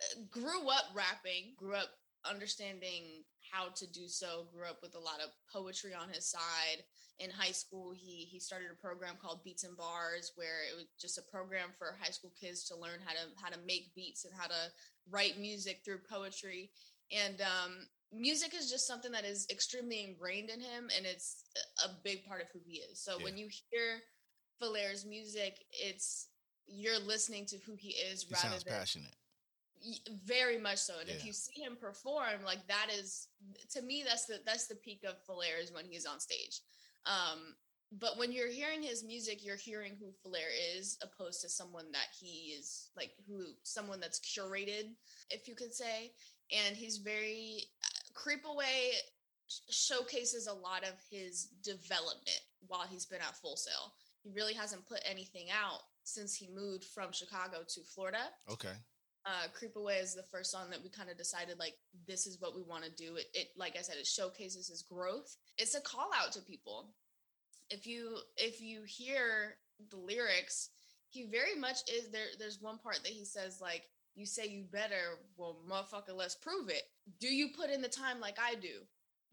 uh, 0.00 0.20
grew 0.30 0.68
up 0.68 0.84
rapping, 0.94 1.54
grew 1.56 1.74
up 1.74 1.90
understanding 2.24 3.24
how 3.52 3.68
to 3.76 3.86
do 3.92 4.08
so, 4.08 4.46
grew 4.54 4.64
up 4.66 4.78
with 4.82 4.94
a 4.94 4.98
lot 4.98 5.20
of 5.22 5.30
poetry 5.52 5.92
on 5.94 6.08
his 6.08 6.30
side. 6.30 6.82
In 7.18 7.30
high 7.30 7.52
school, 7.52 7.92
he 7.94 8.26
he 8.30 8.40
started 8.40 8.68
a 8.72 8.80
program 8.80 9.14
called 9.20 9.44
Beats 9.44 9.62
and 9.64 9.76
Bars, 9.76 10.32
where 10.34 10.64
it 10.70 10.74
was 10.74 10.86
just 11.00 11.18
a 11.18 11.30
program 11.30 11.68
for 11.78 11.96
high 12.00 12.10
school 12.10 12.32
kids 12.40 12.64
to 12.64 12.76
learn 12.76 12.98
how 13.04 13.12
to 13.12 13.28
how 13.40 13.50
to 13.50 13.58
make 13.66 13.94
beats 13.94 14.24
and 14.24 14.34
how 14.36 14.46
to 14.46 14.62
write 15.10 15.38
music 15.38 15.82
through 15.84 16.00
poetry. 16.10 16.70
And 17.12 17.40
um, 17.42 17.86
music 18.10 18.54
is 18.54 18.70
just 18.70 18.86
something 18.86 19.12
that 19.12 19.24
is 19.24 19.46
extremely 19.50 20.02
ingrained 20.02 20.48
in 20.50 20.60
him, 20.60 20.88
and 20.96 21.04
it's 21.06 21.44
a 21.84 21.88
a 21.88 21.96
big 22.02 22.24
part 22.24 22.40
of 22.40 22.48
who 22.52 22.60
he 22.66 22.78
is. 22.78 23.04
So 23.04 23.18
Yeah. 23.18 23.24
when 23.24 23.36
you 23.36 23.48
hear 23.70 24.00
Phalair's 24.60 25.04
music, 25.04 25.64
it's 25.70 26.28
you're 26.66 26.98
listening 26.98 27.44
to 27.46 27.56
who 27.66 27.74
he 27.74 27.90
is 27.90 28.22
He 28.22 28.34
rather 28.34 28.48
sounds 28.48 28.64
than 28.64 28.74
passionate. 28.74 29.14
Very 30.24 30.58
much 30.58 30.78
so 30.78 30.94
and 31.00 31.08
if 31.08 31.26
you 31.26 31.32
see 31.32 31.60
him 31.60 31.76
perform 31.80 32.44
like 32.44 32.64
that 32.68 32.86
is 32.96 33.26
to 33.72 33.82
me 33.82 34.04
that's 34.06 34.26
the 34.26 34.38
that's 34.46 34.68
the 34.68 34.76
peak 34.76 35.02
of 35.04 35.16
Phalair 35.26 35.60
is 35.60 35.72
when 35.72 35.84
he's 35.84 36.06
on 36.06 36.20
stage. 36.20 36.60
Um 37.04 37.56
but 37.98 38.16
when 38.16 38.30
you're 38.30 38.50
hearing 38.50 38.80
his 38.80 39.02
music 39.02 39.44
you're 39.44 39.56
hearing 39.56 39.96
who 39.98 40.12
Phalair 40.24 40.76
is 40.76 40.98
opposed 41.02 41.40
to 41.42 41.48
someone 41.48 41.90
that 41.90 42.06
he 42.16 42.54
is 42.56 42.90
like 42.96 43.10
who 43.26 43.46
someone 43.64 43.98
that's 43.98 44.20
curated 44.20 44.92
if 45.30 45.48
you 45.48 45.56
could 45.56 45.74
say. 45.74 46.12
And 46.52 46.76
he's 46.76 46.98
very 46.98 47.64
uh, 47.82 48.12
creep 48.14 48.44
away 48.44 48.92
showcases 49.68 50.46
a 50.46 50.52
lot 50.52 50.84
of 50.84 50.94
his 51.10 51.48
development 51.64 52.40
while 52.68 52.86
he's 52.88 53.04
been 53.04 53.20
at 53.20 53.36
full 53.36 53.56
sail 53.56 53.92
he 54.22 54.30
really 54.30 54.54
hasn't 54.54 54.86
put 54.86 55.00
anything 55.04 55.46
out 55.50 55.80
since 56.04 56.34
he 56.34 56.48
moved 56.54 56.84
from 56.84 57.12
chicago 57.12 57.58
to 57.68 57.80
florida. 57.82 58.18
Okay. 58.50 58.74
uh 59.26 59.46
creep 59.52 59.76
away 59.76 59.96
is 59.96 60.14
the 60.14 60.22
first 60.30 60.50
song 60.50 60.70
that 60.70 60.82
we 60.82 60.88
kind 60.90 61.10
of 61.10 61.16
decided 61.16 61.58
like 61.58 61.74
this 62.06 62.26
is 62.26 62.40
what 62.40 62.54
we 62.54 62.62
want 62.62 62.84
to 62.84 62.90
do. 62.90 63.16
It, 63.16 63.26
it 63.34 63.48
like 63.56 63.76
i 63.78 63.82
said 63.82 63.96
it 63.98 64.06
showcases 64.06 64.68
his 64.68 64.82
growth. 64.82 65.36
It's 65.58 65.74
a 65.74 65.80
call 65.80 66.10
out 66.20 66.32
to 66.32 66.40
people. 66.40 66.88
If 67.70 67.86
you 67.86 68.18
if 68.36 68.60
you 68.60 68.82
hear 68.84 69.54
the 69.90 69.96
lyrics 69.96 70.70
he 71.08 71.24
very 71.24 71.54
much 71.58 71.78
is 71.92 72.08
there 72.10 72.28
there's 72.38 72.60
one 72.60 72.78
part 72.78 72.96
that 73.02 73.12
he 73.12 73.24
says 73.24 73.60
like 73.60 73.82
you 74.14 74.26
say 74.26 74.46
you 74.46 74.64
better 74.70 75.18
well 75.36 75.58
motherfucker 75.68 76.14
let's 76.14 76.34
prove 76.34 76.68
it. 76.68 76.82
Do 77.20 77.28
you 77.28 77.48
put 77.56 77.70
in 77.70 77.80
the 77.82 77.88
time 77.88 78.20
like 78.20 78.38
i 78.40 78.54
do? 78.56 78.80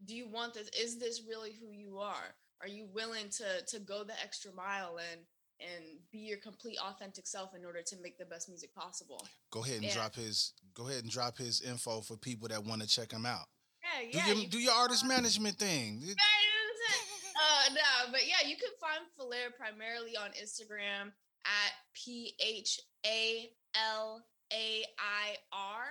Do 0.04 0.14
you 0.14 0.28
want 0.28 0.54
this 0.54 0.68
is 0.78 0.98
this 0.98 1.22
really 1.28 1.52
who 1.60 1.72
you 1.72 1.98
are 1.98 2.34
are 2.62 2.68
you 2.68 2.86
willing 2.92 3.28
to 3.30 3.62
to 3.68 3.78
go 3.80 4.04
the 4.04 4.14
extra 4.22 4.52
mile 4.52 4.98
and 4.98 5.20
and 5.60 5.84
be 6.10 6.18
your 6.18 6.38
complete 6.38 6.78
authentic 6.82 7.26
self 7.26 7.54
in 7.54 7.64
order 7.66 7.82
to 7.82 7.96
make 8.00 8.16
the 8.16 8.24
best 8.24 8.48
music 8.48 8.74
possible. 8.74 9.26
Go 9.50 9.62
ahead 9.62 9.76
and 9.76 9.84
Yeah. 9.84 9.92
drop 9.94 10.14
his. 10.14 10.54
Go 10.72 10.88
ahead 10.88 11.02
and 11.02 11.12
drop 11.12 11.36
his 11.36 11.60
info 11.60 12.00
for 12.00 12.16
people 12.16 12.48
that 12.48 12.64
want 12.64 12.80
to 12.80 12.88
check 12.88 13.12
him 13.12 13.26
out. 13.26 13.46
Yeah, 13.82 14.00
Do 14.10 14.18
yeah. 14.18 14.26
your 14.28 14.36
you 14.36 14.48
do 14.48 14.58
your 14.58 14.72
artist 14.72 15.02
find- 15.02 15.12
management 15.14 15.58
thing. 15.58 16.00
Yeah, 16.00 16.08
you 16.08 16.14
know 16.14 16.14
what 16.14 16.76
I'm 16.88 16.94
saying? 16.94 17.34
uh, 17.36 17.74
no, 18.06 18.12
but 18.12 18.26
yeah, 18.26 18.48
you 18.48 18.56
can 18.56 18.70
find 18.80 19.04
Phalair 19.18 19.54
primarily 19.54 20.16
on 20.16 20.30
Instagram 20.32 21.12
at 21.44 21.72
P 21.92 22.34
H 22.40 22.80
A 23.04 23.52
L 23.74 24.24
A 24.52 24.84
I 24.98 25.36
R 25.52 25.84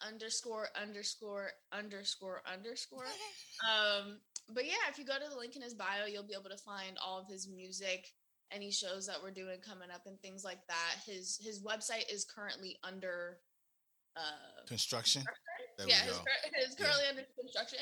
underscore 0.00 0.68
underscore 0.74 1.50
underscore 1.72 2.42
underscore. 2.46 3.06
Um, 3.64 4.20
but 4.52 4.64
yeah, 4.64 4.88
if 4.90 4.98
you 4.98 5.04
go 5.04 5.14
to 5.14 5.30
the 5.30 5.36
link 5.36 5.56
in 5.56 5.62
his 5.62 5.74
bio, 5.74 6.06
you'll 6.06 6.26
be 6.26 6.34
able 6.34 6.50
to 6.50 6.62
find 6.62 6.98
all 7.04 7.20
of 7.20 7.28
his 7.28 7.48
music, 7.48 8.06
any 8.52 8.70
shows 8.70 9.06
that 9.06 9.22
we're 9.22 9.30
doing 9.30 9.58
coming 9.66 9.90
up, 9.90 10.02
and 10.06 10.20
things 10.20 10.44
like 10.44 10.66
that. 10.68 10.94
His 11.06 11.38
his 11.42 11.62
website 11.62 12.12
is 12.12 12.24
currently 12.24 12.76
under 12.82 13.38
uh 14.16 14.66
Construction. 14.66 15.24
There 15.78 15.88
yeah, 15.88 16.02
his, 16.02 16.20
it's 16.62 16.74
currently 16.76 17.04
under 17.08 17.22
construction. 17.38 17.80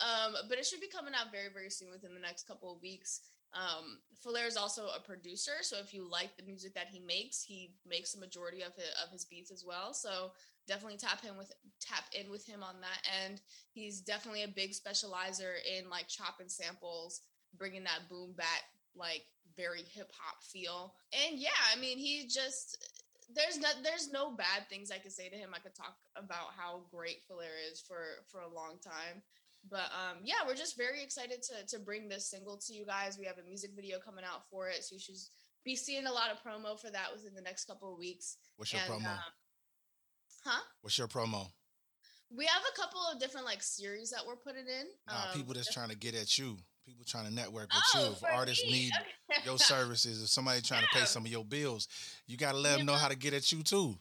Um, 0.00 0.34
but 0.48 0.58
it 0.58 0.66
should 0.66 0.80
be 0.80 0.88
coming 0.88 1.12
out 1.14 1.30
very, 1.30 1.52
very 1.52 1.70
soon 1.70 1.90
within 1.90 2.14
the 2.14 2.20
next 2.20 2.48
couple 2.48 2.72
of 2.72 2.80
weeks. 2.80 3.20
Um, 3.52 3.98
Phalair 4.24 4.46
is 4.46 4.56
also 4.56 4.86
a 4.96 5.00
producer, 5.00 5.62
so 5.62 5.76
if 5.78 5.92
you 5.92 6.08
like 6.08 6.36
the 6.36 6.44
music 6.44 6.74
that 6.74 6.88
he 6.90 7.00
makes, 7.00 7.42
he 7.42 7.74
makes 7.86 8.12
the 8.12 8.20
majority 8.20 8.62
of 8.62 8.74
his, 8.74 8.88
of 9.04 9.12
his 9.12 9.24
beats 9.24 9.50
as 9.50 9.64
well. 9.66 9.92
So 9.92 10.30
definitely 10.70 10.98
tap 10.98 11.18
in 11.28 11.36
with 11.36 11.52
tap 11.80 12.04
in 12.18 12.30
with 12.30 12.46
him 12.46 12.62
on 12.62 12.76
that 12.80 13.02
end. 13.24 13.40
He's 13.72 14.00
definitely 14.00 14.44
a 14.44 14.48
big 14.48 14.70
specializer 14.70 15.58
in 15.66 15.90
like 15.90 16.06
chopping 16.06 16.48
samples, 16.48 17.22
bringing 17.58 17.82
that 17.84 18.08
boom 18.08 18.32
back 18.36 18.62
like 18.94 19.22
very 19.56 19.82
hip 19.82 20.12
hop 20.16 20.42
feel. 20.42 20.94
And 21.12 21.38
yeah, 21.38 21.60
I 21.74 21.78
mean, 21.80 21.98
he 21.98 22.28
just 22.28 22.78
there's 23.34 23.58
no 23.58 23.68
there's 23.82 24.10
no 24.12 24.30
bad 24.30 24.68
things 24.68 24.90
I 24.90 24.98
could 24.98 25.12
say 25.12 25.28
to 25.28 25.36
him. 25.36 25.50
I 25.54 25.58
could 25.58 25.74
talk 25.74 25.96
about 26.16 26.54
how 26.56 26.82
great 26.94 27.18
Phalair 27.28 27.58
is 27.70 27.80
for 27.80 27.98
for 28.30 28.40
a 28.40 28.54
long 28.54 28.78
time. 28.82 29.22
But 29.68 29.90
um 29.92 30.18
yeah, 30.22 30.46
we're 30.46 30.54
just 30.54 30.76
very 30.76 31.02
excited 31.02 31.42
to 31.42 31.66
to 31.66 31.82
bring 31.82 32.08
this 32.08 32.30
single 32.30 32.56
to 32.66 32.72
you 32.72 32.86
guys. 32.86 33.18
We 33.18 33.26
have 33.26 33.38
a 33.38 33.46
music 33.46 33.72
video 33.74 33.98
coming 33.98 34.24
out 34.24 34.48
for 34.50 34.68
it, 34.68 34.84
so 34.84 34.94
you 34.94 35.00
should 35.00 35.16
be 35.64 35.76
seeing 35.76 36.06
a 36.06 36.12
lot 36.12 36.30
of 36.30 36.38
promo 36.42 36.80
for 36.80 36.90
that 36.90 37.08
within 37.12 37.34
the 37.34 37.42
next 37.42 37.66
couple 37.66 37.92
of 37.92 37.98
weeks. 37.98 38.36
What's 38.56 38.72
your 38.72 38.82
And, 38.82 39.02
promo? 39.02 39.12
um, 39.12 39.32
huh? 40.44 40.60
What's 40.82 40.98
your 40.98 41.08
promo? 41.08 41.46
We 42.36 42.46
have 42.46 42.62
a 42.62 42.80
couple 42.80 43.00
of 43.12 43.18
different 43.18 43.46
like 43.46 43.62
series 43.62 44.10
that 44.10 44.20
we're 44.26 44.36
putting 44.36 44.66
in. 44.66 44.86
Nah, 45.08 45.14
Um, 45.14 45.34
people 45.34 45.54
that's 45.54 45.72
trying 45.72 45.88
to 45.90 45.96
get 45.96 46.14
at 46.14 46.38
you. 46.38 46.56
People 46.86 47.04
trying 47.04 47.26
to 47.26 47.34
network 47.34 47.68
with 47.72 47.82
oh, 47.94 48.04
you. 48.04 48.10
If 48.12 48.24
artists 48.24 48.64
me, 48.64 48.72
need 48.72 48.92
okay. 49.30 49.42
your 49.44 49.58
services, 49.72 50.22
if 50.22 50.28
somebody 50.28 50.60
trying 50.60 50.82
to 50.82 50.88
pay 50.92 51.04
some 51.04 51.24
of 51.24 51.30
your 51.30 51.44
bills, 51.44 51.88
you 52.26 52.36
got 52.36 52.52
to 52.52 52.58
let 52.58 52.78
them 52.78 52.86
know 52.86 52.92
know- 52.92 52.98
how 52.98 53.08
to 53.08 53.16
get 53.16 53.34
at 53.34 53.50
you 53.52 53.62
too. 53.62 53.96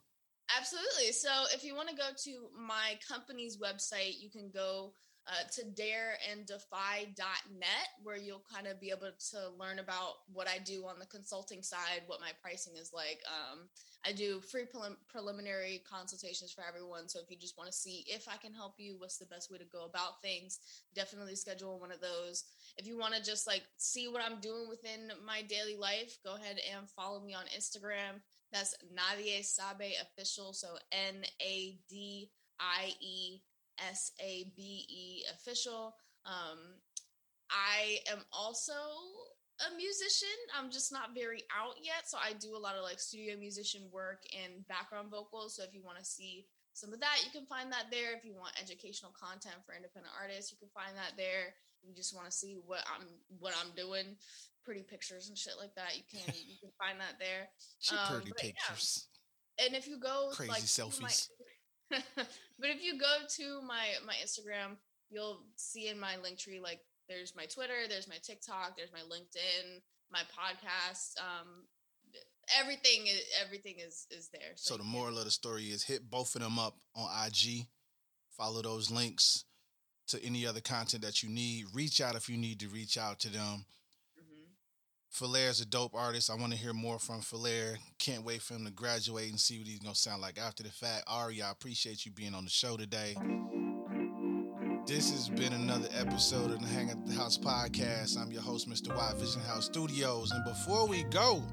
Absolutely. 0.57 1.11
So 1.11 1.29
if 1.53 1.63
you 1.63 1.75
want 1.75 1.89
to 1.89 1.95
go 1.95 2.09
to 2.23 2.47
my 2.57 2.97
company's 3.07 3.57
website, 3.57 4.19
you 4.19 4.31
can 4.31 4.49
go 4.51 4.93
uh, 5.27 5.43
to 5.53 5.61
dareanddefy.net, 5.79 7.87
where 8.01 8.17
you'll 8.17 8.43
kind 8.51 8.65
of 8.65 8.79
be 8.81 8.89
able 8.89 9.11
to 9.31 9.49
learn 9.59 9.77
about 9.77 10.13
what 10.31 10.47
I 10.47 10.57
do 10.57 10.85
on 10.87 10.97
the 10.97 11.05
consulting 11.05 11.61
side, 11.61 12.01
what 12.07 12.19
my 12.19 12.31
pricing 12.41 12.77
is 12.77 12.91
like. 12.93 13.21
Um, 13.27 13.69
I 14.05 14.13
do 14.13 14.39
free 14.39 14.63
prelim- 14.63 14.95
preliminary 15.09 15.83
consultations 15.89 16.51
for 16.53 16.63
everyone. 16.65 17.09
So 17.09 17.19
if 17.19 17.29
you 17.29 17.37
just 17.37 17.57
want 17.57 17.69
to 17.69 17.75
see 17.75 18.05
if 18.07 18.27
I 18.29 18.37
can 18.37 18.53
help 18.53 18.75
you, 18.77 18.95
what's 18.97 19.17
the 19.17 19.25
best 19.25 19.51
way 19.51 19.57
to 19.57 19.65
go 19.65 19.85
about 19.85 20.21
things, 20.21 20.59
definitely 20.95 21.35
schedule 21.35 21.79
one 21.79 21.91
of 21.91 21.99
those. 21.99 22.45
If 22.77 22.87
you 22.87 22.97
want 22.97 23.13
to 23.15 23.23
just 23.23 23.45
like 23.45 23.63
see 23.77 24.07
what 24.07 24.23
I'm 24.23 24.39
doing 24.39 24.67
within 24.69 25.11
my 25.25 25.41
daily 25.41 25.75
life, 25.75 26.17
go 26.23 26.35
ahead 26.35 26.59
and 26.73 26.89
follow 26.89 27.19
me 27.19 27.33
on 27.33 27.43
Instagram. 27.55 28.21
That's 28.53 28.73
Nadie 28.93 29.43
Sabe 29.43 29.91
official. 30.01 30.53
So 30.53 30.77
N 30.91 31.23
A 31.41 31.77
D 31.89 32.31
I 32.59 32.93
E 33.01 33.41
S 33.79 34.11
A 34.21 34.51
B 34.55 34.85
E 34.89 35.23
official. 35.33 35.93
Um, 36.25 36.59
I 37.51 37.99
am 38.11 38.19
also 38.31 38.73
a 39.59 39.75
musician. 39.75 40.37
I'm 40.55 40.71
just 40.71 40.91
not 40.91 41.11
very 41.13 41.43
out 41.51 41.75
yet. 41.83 42.07
So 42.07 42.17
I 42.17 42.33
do 42.33 42.55
a 42.55 42.61
lot 42.61 42.75
of 42.75 42.83
like 42.83 42.99
studio 42.99 43.35
musician 43.37 43.89
work 43.91 44.23
and 44.31 44.65
background 44.67 45.11
vocals. 45.11 45.55
So 45.55 45.63
if 45.63 45.73
you 45.73 45.83
want 45.83 45.99
to 45.99 46.05
see 46.05 46.47
some 46.73 46.93
of 46.93 46.99
that, 47.01 47.19
you 47.25 47.31
can 47.31 47.45
find 47.45 47.71
that 47.71 47.91
there. 47.91 48.15
If 48.15 48.23
you 48.23 48.35
want 48.35 48.55
educational 48.61 49.11
content 49.11 49.59
for 49.65 49.75
independent 49.75 50.13
artists, 50.15 50.51
you 50.51 50.57
can 50.57 50.71
find 50.71 50.95
that 50.95 51.17
there. 51.17 51.55
You 51.83 51.95
just 51.95 52.15
want 52.15 52.27
to 52.27 52.35
see 52.35 52.55
what 52.65 52.83
I'm 52.87 53.07
what 53.39 53.53
I'm 53.59 53.75
doing, 53.75 54.15
pretty 54.63 54.83
pictures 54.83 55.27
and 55.29 55.37
shit 55.37 55.59
like 55.59 55.75
that. 55.75 55.95
You 55.95 56.03
can 56.07 56.23
you 56.47 56.55
can 56.59 56.71
find 56.79 56.99
that 56.99 57.19
there. 57.19 57.51
Um, 57.91 58.23
pretty 58.23 58.31
but 58.31 58.43
yeah. 58.43 58.51
pictures. 58.51 59.07
And 59.59 59.75
if 59.75 59.87
you 59.87 59.99
go 59.99 60.31
Crazy 60.31 60.51
like, 60.51 60.63
to 60.63 61.01
my- 61.01 61.09
selfies. 61.09 61.27
but 62.59 62.69
if 62.69 62.83
you 62.83 62.99
go 62.99 63.25
to 63.27 63.61
my 63.65 63.97
my 64.05 64.13
Instagram, 64.23 64.77
you'll 65.09 65.41
see 65.55 65.87
in 65.87 65.99
my 65.99 66.17
link 66.17 66.37
tree 66.37 66.59
like 66.59 66.79
there's 67.09 67.35
my 67.35 67.45
Twitter, 67.45 67.87
there's 67.89 68.07
my 68.07 68.17
TikTok, 68.23 68.77
there's 68.77 68.91
my 68.93 68.99
LinkedIn, 68.99 69.81
my 70.11 70.21
podcast. 70.37 71.19
Um, 71.19 71.65
everything 72.59 73.07
is 73.07 73.21
everything 73.45 73.75
is 73.79 74.07
is 74.11 74.29
there. 74.29 74.53
So 74.55 74.75
the 74.77 74.83
you 74.83 74.89
can- 74.89 74.91
moral 74.99 75.17
of 75.19 75.25
the 75.25 75.31
story 75.31 75.65
is 75.65 75.83
hit 75.83 76.09
both 76.09 76.35
of 76.35 76.41
them 76.41 76.57
up 76.59 76.77
on 76.95 77.09
IG. 77.27 77.67
Follow 78.37 78.61
those 78.61 78.89
links 78.89 79.43
to 80.07 80.23
any 80.23 80.45
other 80.47 80.61
content 80.61 81.03
that 81.03 81.21
you 81.21 81.29
need. 81.29 81.65
Reach 81.73 81.99
out 82.01 82.15
if 82.15 82.29
you 82.29 82.37
need 82.37 82.59
to 82.61 82.67
reach 82.69 82.97
out 82.97 83.19
to 83.19 83.29
them. 83.29 83.65
Mhm. 84.17 85.49
is 85.49 85.59
a 85.61 85.65
dope 85.65 85.93
artist. 85.93 86.29
I 86.29 86.35
want 86.35 86.53
to 86.53 86.57
hear 86.57 86.73
more 86.73 86.99
from 86.99 87.21
Phalair. 87.21 87.77
Can't 87.97 88.23
wait 88.23 88.41
for 88.41 88.53
him 88.55 88.65
to 88.65 88.71
graduate 88.71 89.29
and 89.29 89.39
see 89.39 89.57
what 89.59 89.67
he's 89.67 89.79
gonna 89.79 89.95
sound 89.95 90.21
like 90.21 90.37
after 90.37 90.63
the 90.63 90.71
fact. 90.71 91.03
Ari, 91.07 91.41
I 91.41 91.51
appreciate 91.51 92.05
you 92.05 92.11
being 92.11 92.33
on 92.33 92.45
the 92.45 92.49
show 92.51 92.77
today. 92.77 93.15
This 94.89 95.11
has 95.11 95.29
been 95.29 95.53
another 95.53 95.87
episode 95.95 96.49
of 96.49 96.61
the 96.61 96.67
Hang 96.69 96.89
at 96.89 97.05
the 97.05 97.13
House 97.13 97.37
podcast. 97.37 98.17
I'm 98.17 98.31
your 98.31 98.41
host, 98.41 98.67
Mr. 98.67 98.87
Y 98.97 99.13
Vision 99.17 99.39
House 99.41 99.65
Studios. 99.65 100.31
And 100.31 100.43
before 100.43 100.87
we 100.87 101.03
go, 101.03 101.43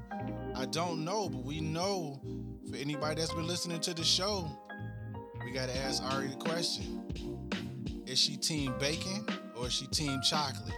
I 0.55 0.65
don't 0.65 1.05
know, 1.05 1.29
but 1.29 1.43
we 1.43 1.61
know 1.61 2.19
for 2.67 2.75
anybody 2.75 3.21
that's 3.21 3.31
been 3.31 3.45
listening 3.45 3.79
to 3.81 3.93
the 3.93 4.03
show, 4.03 4.49
we 5.45 5.51
gotta 5.51 5.77
ask 5.77 6.01
Ari 6.01 6.29
the 6.29 6.35
question. 6.37 7.03
Is 8.07 8.17
she 8.17 8.37
team 8.37 8.73
bacon 8.79 9.27
or 9.55 9.67
is 9.67 9.73
she 9.73 9.85
team 9.85 10.19
chocolate? 10.23 10.73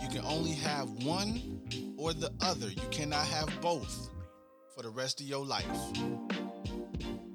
You 0.00 0.08
can 0.08 0.24
only 0.24 0.52
have 0.52 0.88
one 1.04 1.60
or 1.98 2.14
the 2.14 2.32
other. 2.40 2.70
You 2.70 2.88
cannot 2.90 3.26
have 3.26 3.50
both 3.60 4.08
for 4.74 4.82
the 4.82 4.88
rest 4.88 5.20
of 5.20 5.26
your 5.26 5.44
life. 5.44 5.66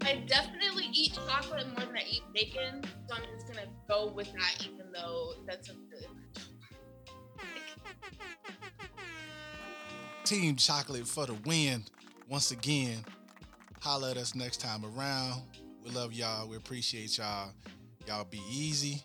I 0.07 0.23
definitely 0.25 0.87
eat 0.93 1.19
chocolate 1.27 1.67
more 1.67 1.85
than 1.85 1.97
I 1.97 2.03
eat 2.09 2.23
bacon, 2.33 2.81
so 3.09 3.15
I'm 3.15 3.23
just 3.23 3.45
gonna 3.45 3.67
go 3.89 4.13
with 4.15 4.31
that, 4.31 4.65
even 4.65 4.89
though 4.93 5.33
that's 5.45 5.67
a 5.67 5.73
really 5.91 6.07
Team 10.23 10.55
chocolate 10.55 11.05
for 11.05 11.25
the 11.25 11.33
win. 11.45 11.83
Once 12.29 12.51
again, 12.51 13.03
holla 13.81 14.11
at 14.11 14.17
us 14.17 14.33
next 14.33 14.61
time 14.61 14.85
around. 14.85 15.41
We 15.83 15.91
love 15.91 16.13
y'all. 16.13 16.47
We 16.47 16.55
appreciate 16.55 17.17
y'all. 17.17 17.51
Y'all 18.07 18.23
be 18.23 18.41
easy. 18.49 19.03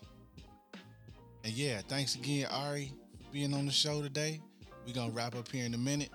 And 1.43 1.51
yeah, 1.51 1.81
thanks 1.85 2.15
again, 2.15 2.47
Ari, 2.49 2.93
for 3.19 3.33
being 3.33 3.53
on 3.53 3.65
the 3.65 3.73
show 3.73 4.01
today. 4.01 4.39
We're 4.85 4.93
gonna 4.93 5.11
wrap 5.11 5.35
up 5.35 5.49
here 5.51 5.65
in 5.65 5.73
a 5.73 5.77
minute. 5.77 6.11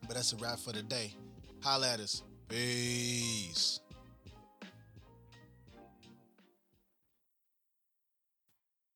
But 0.00 0.14
that's 0.14 0.32
a 0.32 0.36
wrap 0.36 0.58
for 0.58 0.72
the 0.72 0.82
day. 0.82 1.14
Holla 1.62 1.92
at 1.92 2.00
us. 2.00 2.24
Parabéns! 2.52 3.81